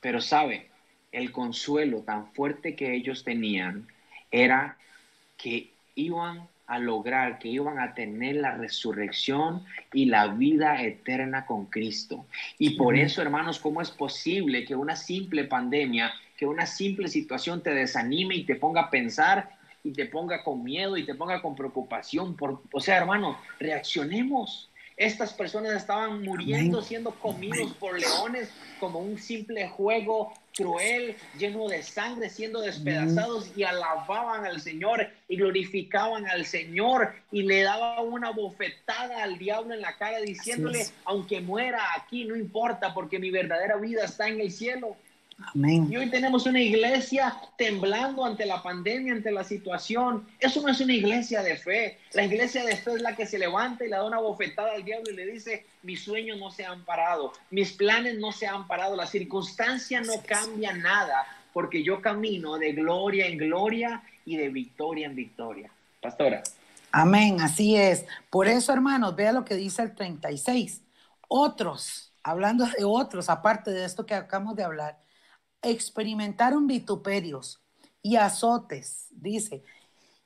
[0.00, 0.70] Pero sabe,
[1.18, 3.86] el consuelo tan fuerte que ellos tenían
[4.30, 4.76] era
[5.36, 11.66] que iban a lograr, que iban a tener la resurrección y la vida eterna con
[11.66, 12.26] Cristo.
[12.58, 17.62] Y por eso, hermanos, ¿cómo es posible que una simple pandemia, que una simple situación
[17.62, 21.40] te desanime y te ponga a pensar y te ponga con miedo y te ponga
[21.40, 22.36] con preocupación?
[22.36, 24.67] Por, o sea, hermano, reaccionemos.
[24.98, 31.84] Estas personas estaban muriendo, siendo comidos por leones como un simple juego cruel, lleno de
[31.84, 38.32] sangre, siendo despedazados y alababan al Señor y glorificaban al Señor y le daban una
[38.32, 43.76] bofetada al diablo en la cara diciéndole, aunque muera aquí, no importa porque mi verdadera
[43.76, 44.96] vida está en el cielo.
[45.54, 50.26] Y hoy tenemos una iglesia temblando ante la pandemia, ante la situación.
[50.40, 51.98] Eso no es una iglesia de fe.
[52.12, 54.84] La iglesia de fe es la que se levanta y le da una bofetada al
[54.84, 58.66] diablo y le dice, mis sueños no se han parado, mis planes no se han
[58.66, 64.48] parado, la circunstancia no cambia nada, porque yo camino de gloria en gloria y de
[64.48, 65.70] victoria en victoria.
[66.02, 66.42] Pastora.
[66.90, 68.06] Amén, así es.
[68.28, 70.82] Por eso, hermanos, vea lo que dice el 36.
[71.28, 74.98] Otros, hablando de otros, aparte de esto que acabamos de hablar,
[75.62, 77.60] experimentaron vituperios
[78.02, 79.64] y azotes, dice,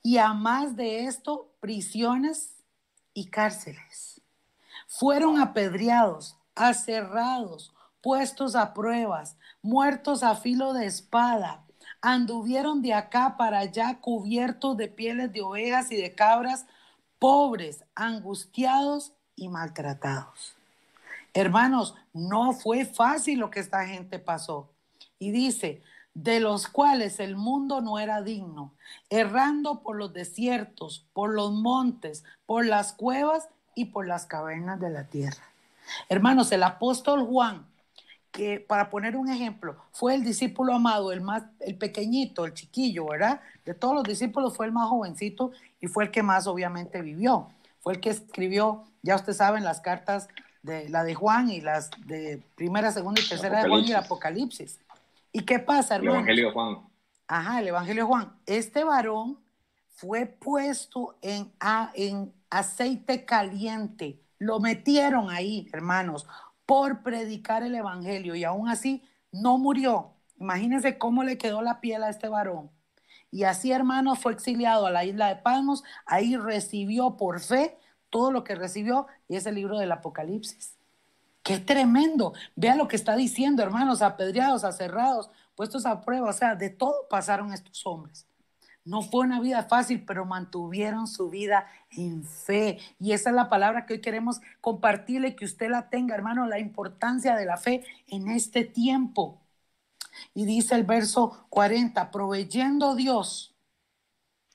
[0.01, 2.57] y a más de esto, prisiones
[3.13, 4.21] y cárceles.
[4.87, 11.65] Fueron apedreados, aserrados, puestos a pruebas, muertos a filo de espada,
[12.01, 16.65] anduvieron de acá para allá cubiertos de pieles de ovejas y de cabras,
[17.17, 20.55] pobres, angustiados y maltratados.
[21.33, 24.72] Hermanos, no fue fácil lo que esta gente pasó.
[25.23, 25.81] Y dice,
[26.13, 28.73] de los cuales el mundo no era digno,
[29.09, 34.89] errando por los desiertos, por los montes, por las cuevas y por las cavernas de
[34.89, 35.41] la tierra.
[36.09, 37.65] Hermanos, el apóstol Juan,
[38.33, 43.07] que para poner un ejemplo, fue el discípulo amado, el más, el pequeñito, el chiquillo,
[43.07, 43.39] ¿verdad?
[43.63, 47.47] De todos los discípulos fue el más jovencito y fue el que más obviamente vivió.
[47.79, 50.27] Fue el que escribió, ya ustedes saben, las cartas
[50.63, 53.97] de la de Juan y las de primera, segunda y tercera de Juan y el
[53.97, 54.79] Apocalipsis.
[55.33, 56.11] ¿Y qué pasa, hermano?
[56.11, 56.77] El Evangelio de Juan.
[57.27, 58.33] Ajá, el Evangelio de Juan.
[58.45, 59.39] Este varón
[59.89, 61.51] fue puesto en,
[61.95, 64.21] en aceite caliente.
[64.37, 66.27] Lo metieron ahí, hermanos,
[66.67, 70.13] por predicar el Evangelio y aún así no murió.
[70.39, 72.69] Imagínense cómo le quedó la piel a este varón.
[73.31, 75.83] Y así, hermanos, fue exiliado a la isla de Palmos.
[76.05, 77.79] Ahí recibió por fe
[78.11, 80.77] todo lo que recibió y es el libro del Apocalipsis.
[81.43, 82.33] Qué tremendo.
[82.55, 86.29] Vea lo que está diciendo, hermanos, apedreados, aserrados, puestos a prueba.
[86.29, 88.25] O sea, de todo pasaron estos hombres.
[88.85, 92.79] No fue una vida fácil, pero mantuvieron su vida en fe.
[92.99, 96.59] Y esa es la palabra que hoy queremos compartirle, que usted la tenga, hermano, la
[96.59, 99.41] importancia de la fe en este tiempo.
[100.33, 103.55] Y dice el verso 40, proveyendo Dios,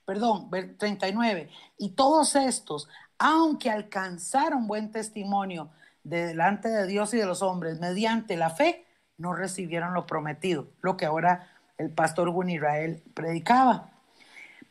[0.04, 5.70] perdón, 39, y todos estos, aunque alcanzaron buen testimonio,
[6.04, 8.86] delante de Dios y de los hombres mediante la fe,
[9.16, 13.90] no recibieron lo prometido, lo que ahora el pastor Israel predicaba.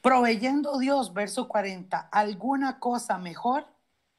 [0.02, 3.66] Proveyendo Dios, verso 40, alguna cosa mejor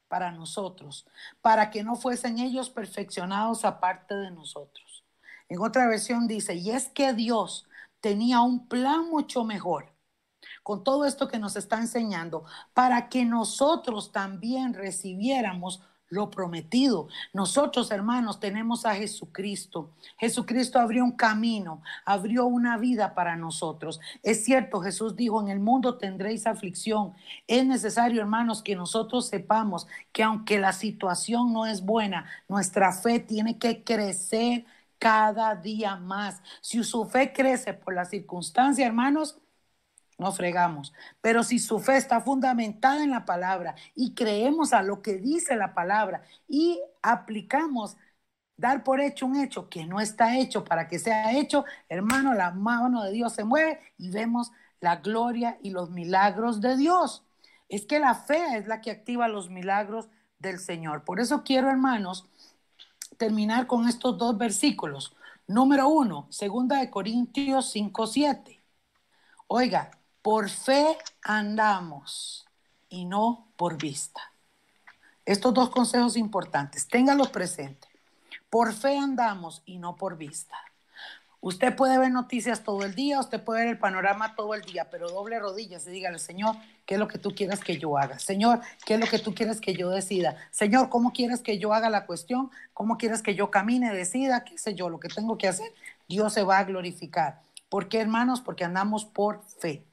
[0.07, 1.07] para nosotros,
[1.41, 5.03] para que no fuesen ellos perfeccionados aparte de nosotros.
[5.47, 7.67] En otra versión dice, y es que Dios
[8.01, 9.91] tenía un plan mucho mejor
[10.63, 17.07] con todo esto que nos está enseñando, para que nosotros también recibiéramos lo prometido.
[17.33, 19.91] Nosotros, hermanos, tenemos a Jesucristo.
[20.17, 23.99] Jesucristo abrió un camino, abrió una vida para nosotros.
[24.23, 27.13] Es cierto, Jesús dijo, en el mundo tendréis aflicción.
[27.47, 33.19] Es necesario, hermanos, que nosotros sepamos que aunque la situación no es buena, nuestra fe
[33.19, 34.65] tiene que crecer
[34.97, 36.41] cada día más.
[36.61, 39.39] Si su fe crece por la circunstancia, hermanos,
[40.19, 40.93] no fregamos.
[41.21, 45.55] Pero si su fe está fundamentada en la palabra y creemos a lo que dice
[45.55, 47.97] la palabra y aplicamos
[48.57, 52.51] dar por hecho un hecho que no está hecho para que sea hecho, hermano, la
[52.51, 54.51] mano de Dios se mueve y vemos
[54.81, 57.23] la gloria y los milagros de Dios.
[57.69, 60.09] Es que la fe es la que activa los milagros
[60.39, 61.03] del Señor.
[61.05, 62.25] Por eso quiero, hermanos,
[63.17, 65.15] terminar con estos dos versículos.
[65.47, 68.61] Número uno, segunda de Corintios 5, 7.
[69.47, 69.91] Oiga,
[70.21, 72.45] por fe andamos
[72.89, 74.21] y no por vista.
[75.25, 77.89] Estos dos consejos importantes, téngalos presentes.
[78.49, 80.57] Por fe andamos y no por vista.
[81.41, 84.89] Usted puede ver noticias todo el día, usted puede ver el panorama todo el día,
[84.89, 88.19] pero doble rodillas y dígale, Señor, ¿qué es lo que tú quieres que yo haga?
[88.19, 90.35] Señor, ¿qué es lo que tú quieres que yo decida?
[90.51, 92.51] Señor, ¿cómo quieres que yo haga la cuestión?
[92.73, 94.43] ¿Cómo quieres que yo camine, decida?
[94.43, 94.89] ¿Qué sé yo?
[94.89, 95.71] Lo que tengo que hacer,
[96.09, 97.41] Dios se va a glorificar.
[97.69, 98.41] ¿Por qué, hermanos?
[98.41, 99.85] Porque andamos por fe.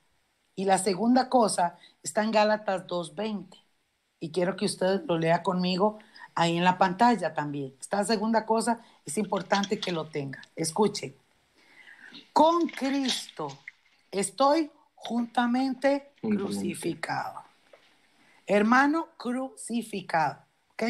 [0.57, 3.63] Y la segunda cosa está en Gálatas 2.20.
[4.19, 5.99] Y quiero que usted lo lea conmigo
[6.35, 7.75] ahí en la pantalla también.
[7.79, 10.41] Esta segunda cosa es importante que lo tenga.
[10.57, 11.17] Escuche.
[12.33, 13.49] Con Cristo
[14.11, 17.43] estoy juntamente crucificado.
[18.47, 20.43] Hermano crucificado.
[20.73, 20.83] ¿Ok?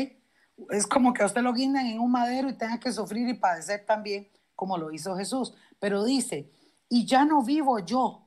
[0.71, 3.35] Es como que a usted lo guindan en un madero y tenga que sufrir y
[3.35, 5.55] padecer también, como lo hizo Jesús.
[5.79, 6.51] Pero dice,
[6.89, 8.26] y ya no vivo yo,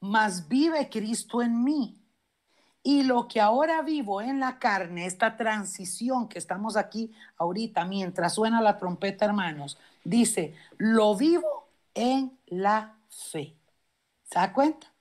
[0.00, 1.98] mas vive Cristo en mí.
[2.82, 8.34] Y lo que ahora vivo en la carne, esta transición que estamos aquí ahorita, mientras
[8.34, 13.56] suena la trompeta, hermanos, dice, lo vivo en la fe.
[14.24, 14.92] ¿Se da cuenta?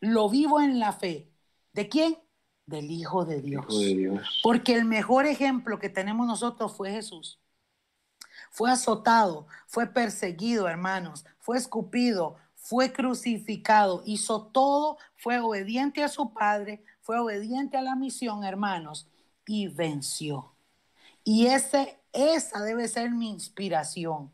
[0.00, 1.28] Lo vivo en la fe.
[1.72, 2.18] ¿De quién?
[2.66, 3.66] Del Hijo de Dios.
[3.68, 4.40] Hijo de Dios.
[4.42, 7.40] Porque el mejor ejemplo que tenemos nosotros fue Jesús.
[8.50, 12.36] Fue azotado, fue perseguido, hermanos, fue escupido,
[12.68, 19.08] fue crucificado, hizo todo, fue obediente a su Padre, fue obediente a la misión, hermanos,
[19.46, 20.52] y venció.
[21.24, 24.30] Y ese, esa debe ser mi inspiración.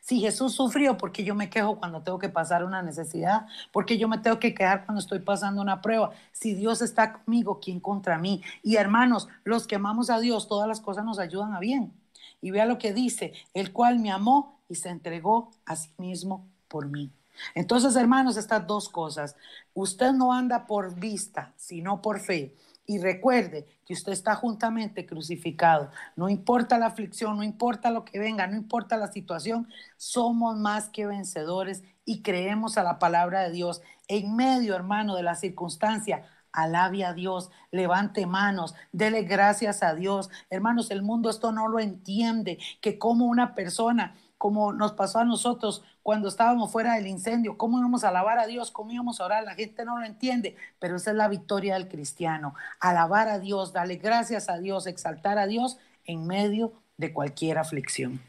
[0.00, 3.48] Si Jesús sufrió, porque yo me quejo cuando tengo que pasar una necesidad?
[3.72, 6.12] porque yo me tengo que quejar cuando estoy pasando una prueba?
[6.30, 8.42] Si Dios está conmigo, ¿quién contra mí?
[8.62, 11.92] Y hermanos, los que amamos a Dios, todas las cosas nos ayudan a bien.
[12.40, 16.46] Y vea lo que dice, el cual me amó y se entregó a sí mismo
[16.68, 17.10] por mí.
[17.54, 19.36] Entonces, hermanos, estas dos cosas.
[19.74, 22.54] Usted no anda por vista, sino por fe.
[22.86, 25.90] Y recuerde que usted está juntamente crucificado.
[26.14, 30.88] No importa la aflicción, no importa lo que venga, no importa la situación, somos más
[30.88, 33.82] que vencedores y creemos a la palabra de Dios.
[34.06, 40.30] En medio, hermano, de la circunstancia, alabe a Dios, levante manos, dele gracias a Dios.
[40.48, 45.24] Hermanos, el mundo esto no lo entiende, que como una persona como nos pasó a
[45.24, 49.24] nosotros cuando estábamos fuera del incendio, cómo íbamos a alabar a Dios, cómo íbamos a
[49.24, 53.40] orar, la gente no lo entiende, pero esa es la victoria del cristiano, alabar a
[53.40, 58.20] Dios, darle gracias a Dios, exaltar a Dios en medio de cualquier aflicción.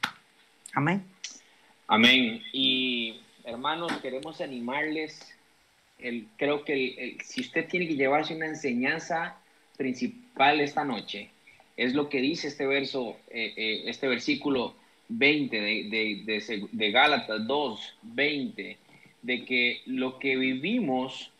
[0.74, 1.06] Amén.
[1.86, 2.42] Amén.
[2.52, 5.36] Y hermanos, queremos animarles,
[6.00, 9.36] el, creo que si usted tiene que llevarse una enseñanza
[9.78, 11.30] principal esta noche,
[11.76, 14.74] es lo que dice este verso, eh, eh, este versículo
[15.10, 18.78] 20 de, de, de, Gálatas 2, 20,
[19.22, 21.32] de que lo que vivimos,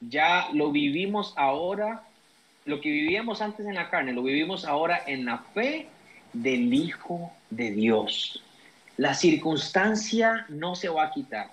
[0.00, 2.04] ya lo vivimos ahora,
[2.64, 5.88] lo que vivíamos antes en la carne, lo vivimos ahora en la fe
[6.32, 8.42] del Hijo de Dios.
[8.96, 11.50] La circunstancia no se va a quitar,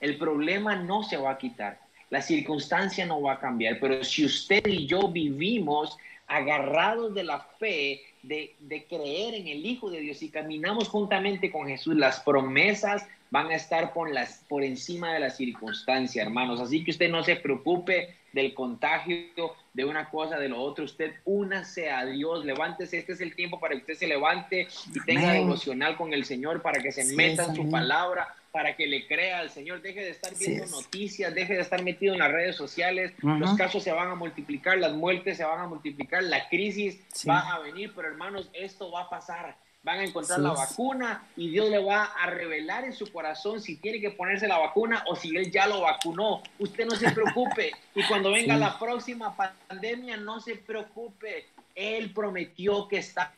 [0.00, 1.78] el problema no se va a quitar,
[2.10, 5.96] la circunstancia no va a cambiar, pero si usted y yo vivimos
[6.26, 11.66] agarrados de la fe, de, creer en el Hijo de Dios y caminamos juntamente con
[11.66, 16.60] Jesús, las promesas van a estar por, las, por encima de la circunstancia, hermanos.
[16.60, 20.84] Así que usted no se preocupe del contagio, de una cosa, de lo otro.
[20.84, 22.98] Usted únase a Dios, levántese.
[22.98, 26.62] Este es el tiempo para que usted se levante y tenga devocional con el Señor,
[26.62, 29.82] para que se meta en su palabra, para que le crea al Señor.
[29.82, 33.12] Deje de estar viendo noticias, deje de estar metido en las redes sociales.
[33.20, 37.52] Los casos se van a multiplicar, las muertes se van a multiplicar, la crisis va
[37.52, 39.56] a venir, pero hermanos, esto va a pasar.
[39.82, 43.74] Van a encontrar la vacuna y Dios le va a revelar en su corazón si
[43.74, 46.40] tiene que ponerse la vacuna o si Él ya lo vacunó.
[46.60, 47.72] Usted no se preocupe.
[47.92, 51.48] y cuando venga la próxima pandemia, no se preocupe.
[51.74, 53.34] Él prometió que está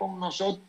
[0.00, 0.64] con nosotros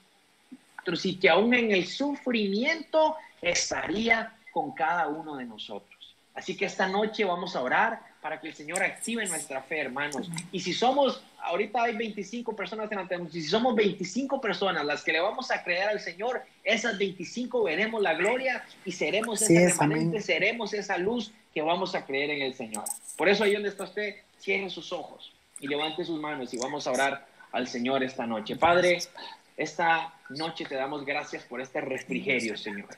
[1.06, 5.94] y que aún en el sufrimiento estaría con cada uno de nosotros.
[6.34, 10.32] Así que esta noche vamos a orar para que el Señor active nuestra fe, hermanos.
[10.52, 15.04] Y si somos, ahorita hay 25 personas en la y si somos 25 personas las
[15.04, 19.70] que le vamos a creer al Señor, esas 25 veremos la gloria y seremos ese
[19.70, 22.86] remanente, seremos esa luz que vamos a creer en el Señor.
[23.16, 26.88] Por eso ahí donde está usted, cierre sus ojos y levante sus manos y vamos
[26.88, 28.56] a orar al Señor esta noche.
[28.56, 29.00] Padre,
[29.56, 32.90] esta noche te damos gracias por este refrigerio, Señor.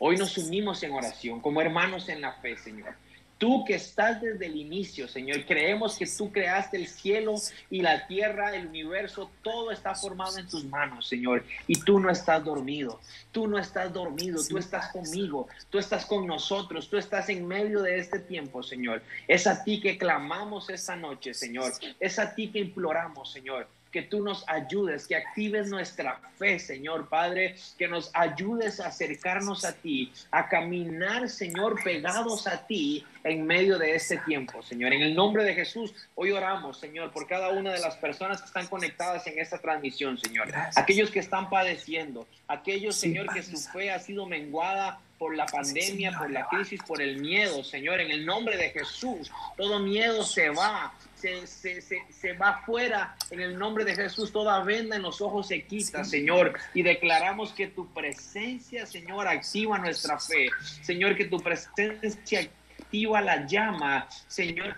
[0.00, 2.94] Hoy nos unimos en oración como hermanos en la fe, Señor.
[3.36, 7.36] Tú que estás desde el inicio, Señor, creemos que tú creaste el cielo
[7.70, 11.44] y la tierra, el universo, todo está formado en tus manos, Señor.
[11.68, 16.26] Y tú no estás dormido, tú no estás dormido, tú estás conmigo, tú estás con
[16.26, 19.02] nosotros, tú estás en medio de este tiempo, Señor.
[19.28, 21.72] Es a ti que clamamos esta noche, Señor.
[22.00, 27.08] Es a ti que imploramos, Señor que tú nos ayudes, que actives nuestra fe, Señor
[27.08, 33.46] Padre, que nos ayudes a acercarnos a ti, a caminar, Señor, pegados a ti en
[33.46, 34.92] medio de este tiempo, Señor.
[34.92, 38.46] En el nombre de Jesús, hoy oramos, Señor, por cada una de las personas que
[38.46, 40.48] están conectadas en esta transmisión, Señor.
[40.76, 46.12] Aquellos que están padeciendo, aquellos, Señor, que su fe ha sido menguada por la pandemia,
[46.16, 50.50] por la crisis, por el miedo, Señor, en el nombre de Jesús, todo miedo se
[50.50, 55.02] va, se, se, se, se, va fuera en el nombre de Jesús, toda venda en
[55.02, 60.48] los ojos se quita, Señor, y declaramos que tu presencia, Señor, activa nuestra fe,
[60.82, 62.48] Señor, que tu presencia
[62.78, 64.76] activa la llama, Señor,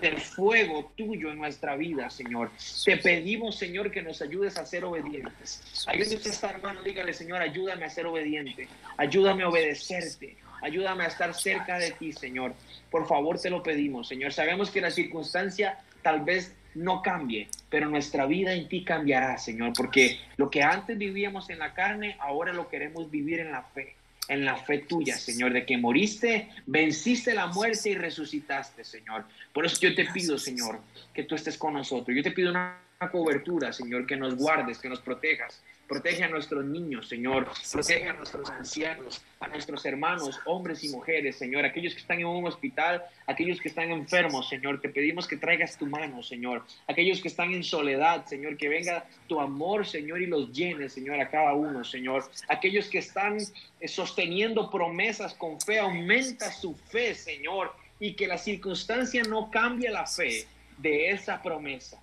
[0.00, 2.50] del fuego tuyo en nuestra vida, Señor.
[2.84, 5.62] Te pedimos, Señor, que nos ayudes a ser obedientes.
[5.86, 11.08] Ayúdame a estar, hermano, dígale, Señor, ayúdame a ser obediente, ayúdame a obedecerte, ayúdame a
[11.08, 12.54] estar cerca de ti, Señor.
[12.90, 14.32] Por favor, te lo pedimos, Señor.
[14.32, 19.72] Sabemos que la circunstancia tal vez no cambie, pero nuestra vida en ti cambiará, Señor,
[19.76, 23.96] porque lo que antes vivíamos en la carne, ahora lo queremos vivir en la fe,
[24.28, 29.24] en la fe tuya, Señor, de que moriste, venciste la muerte y resucitaste, Señor.
[29.52, 30.80] Por eso yo te pido, Señor,
[31.14, 32.14] que tú estés con nosotros.
[32.16, 32.78] Yo te pido una
[33.10, 37.48] cobertura, Señor, que nos guardes, que nos protejas, Protege a nuestros niños, Señor.
[37.72, 41.64] Protege a nuestros ancianos, a nuestros hermanos, hombres y mujeres, Señor.
[41.64, 44.82] Aquellos que están en un hospital, aquellos que están enfermos, Señor.
[44.82, 46.62] Te pedimos que traigas tu mano, Señor.
[46.88, 48.58] Aquellos que están en soledad, Señor.
[48.58, 52.30] Que venga tu amor, Señor, y los llene, Señor, a cada uno, Señor.
[52.48, 53.38] Aquellos que están
[53.80, 57.74] eh, sosteniendo promesas con fe, aumenta su fe, Señor.
[57.98, 61.98] Y que la circunstancia no cambie la fe de esa promesa.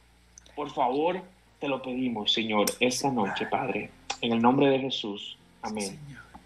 [0.56, 1.22] Por favor,
[1.66, 3.89] te lo pedimos, Señor, esta noche, Padre,
[4.22, 5.36] en el nombre de Jesús.
[5.63, 5.97] Amén.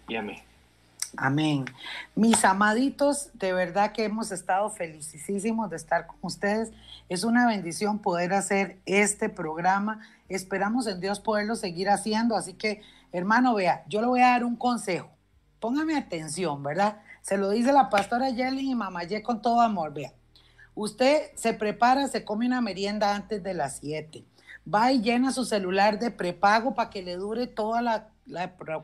[0.08, 0.38] Y amén.
[1.14, 1.66] Amén.
[2.14, 6.72] Mis amaditos, de verdad que hemos estado felicísimos de estar con ustedes.
[7.10, 10.00] Es una bendición poder hacer este programa.
[10.30, 12.34] Esperamos en Dios poderlo seguir haciendo.
[12.34, 12.80] Así que,
[13.12, 15.10] hermano, vea, yo le voy a dar un consejo.
[15.58, 16.96] Póngame atención, ¿verdad?
[17.20, 19.92] Se lo dice la pastora Yelly y mamá Ye con todo amor.
[19.92, 20.14] Vea,
[20.74, 24.24] usted se prepara, se come una merienda antes de las 7
[24.72, 28.06] va y llena su celular de prepago para que le dure toda la,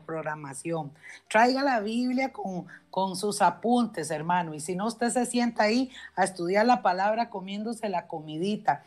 [0.05, 0.91] programación.
[1.29, 4.53] Traiga la Biblia con, con sus apuntes, hermano.
[4.53, 8.83] Y si no, usted se sienta ahí a estudiar la palabra comiéndose la comidita.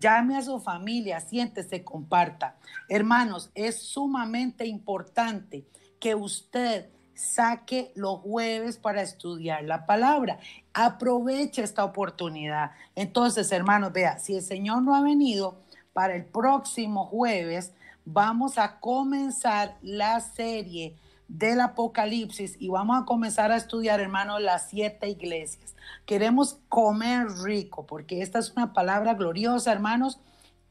[0.00, 2.56] Llame a su familia, siéntese, comparta.
[2.88, 5.64] Hermanos, es sumamente importante
[6.00, 10.38] que usted saque los jueves para estudiar la palabra.
[10.72, 12.72] Aproveche esta oportunidad.
[12.96, 15.60] Entonces, hermanos, vea, si el Señor no ha venido,
[16.00, 17.74] para el próximo jueves
[18.06, 20.96] vamos a comenzar la serie
[21.28, 25.76] del Apocalipsis y vamos a comenzar a estudiar, hermanos, las siete iglesias.
[26.06, 30.18] Queremos comer rico porque esta es una palabra gloriosa, hermanos,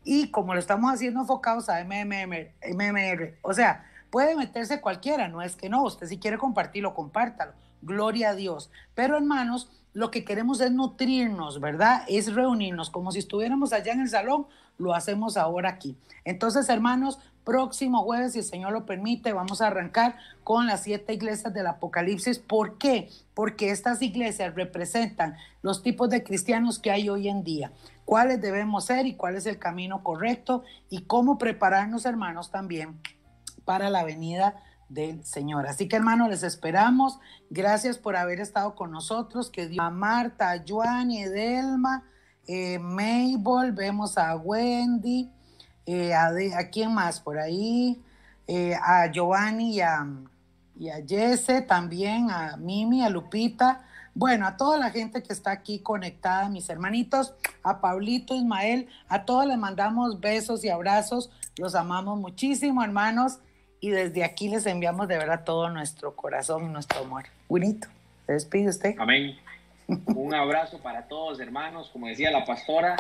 [0.04, 5.44] y como lo estamos haciendo enfocados a MMR, MMR, o sea, puede meterse cualquiera, no
[5.44, 8.72] es que no, usted si quiere compartirlo, compártalo, gloria a Dios.
[8.96, 12.04] Pero hermanos, lo que queremos es nutrirnos, ¿verdad?
[12.08, 15.98] Es reunirnos como si estuviéramos allá en el salón, lo hacemos ahora aquí.
[16.24, 21.14] Entonces, hermanos, próximo jueves, si el Señor lo permite, vamos a arrancar con las siete
[21.14, 22.40] iglesias del Apocalipsis.
[22.40, 23.10] ¿Por qué?
[23.34, 27.72] Porque estas iglesias representan los tipos de cristianos que hay hoy en día,
[28.06, 33.00] cuáles debemos ser y cuál es el camino correcto y cómo prepararnos, hermanos, también
[33.66, 35.68] para la venida del Señor.
[35.68, 37.20] Así que hermanos, les esperamos.
[37.50, 39.50] Gracias por haber estado con nosotros.
[39.50, 42.04] Que Dios a Marta, a Juan y Edelma,
[42.48, 45.30] eh, Mabel, vemos a Wendy,
[45.86, 46.32] eh, a,
[46.72, 48.02] quién más por ahí,
[48.48, 50.08] eh, a Giovanni y a,
[50.78, 53.86] y a Jesse, también a Mimi, a Lupita.
[54.16, 59.24] Bueno, a toda la gente que está aquí conectada, mis hermanitos, a Paulito, Ismael, a
[59.24, 61.30] todos les mandamos besos y abrazos.
[61.58, 63.40] Los amamos muchísimo, hermanos
[63.82, 67.26] y desde aquí les enviamos de verdad todo nuestro corazón y nuestro amor.
[67.48, 67.88] Bonito.
[68.26, 68.96] ¿Se despide usted?
[68.98, 69.38] Amén.
[69.88, 71.90] Un abrazo para todos, hermanos.
[71.92, 72.96] Como decía la pastora,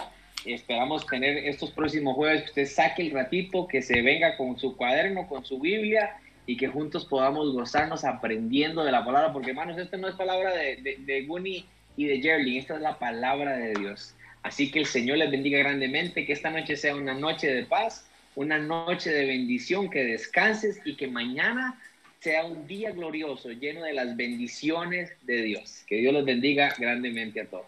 [0.46, 4.76] esperamos tener estos próximos jueves que usted saque el ratito, que se venga con su
[4.76, 9.78] cuaderno, con su Biblia y que juntos podamos gozarnos aprendiendo de la palabra, porque hermanos,
[9.78, 11.64] esta no es palabra de, de, de
[11.96, 14.16] y de Jerling, esta es la palabra de Dios.
[14.42, 18.09] Así que el Señor les bendiga grandemente, que esta noche sea una noche de paz
[18.40, 21.78] una noche de bendición, que descanses y que mañana
[22.22, 25.84] sea un día glorioso, lleno de las bendiciones de Dios.
[25.86, 27.66] Que Dios los bendiga grandemente a todos.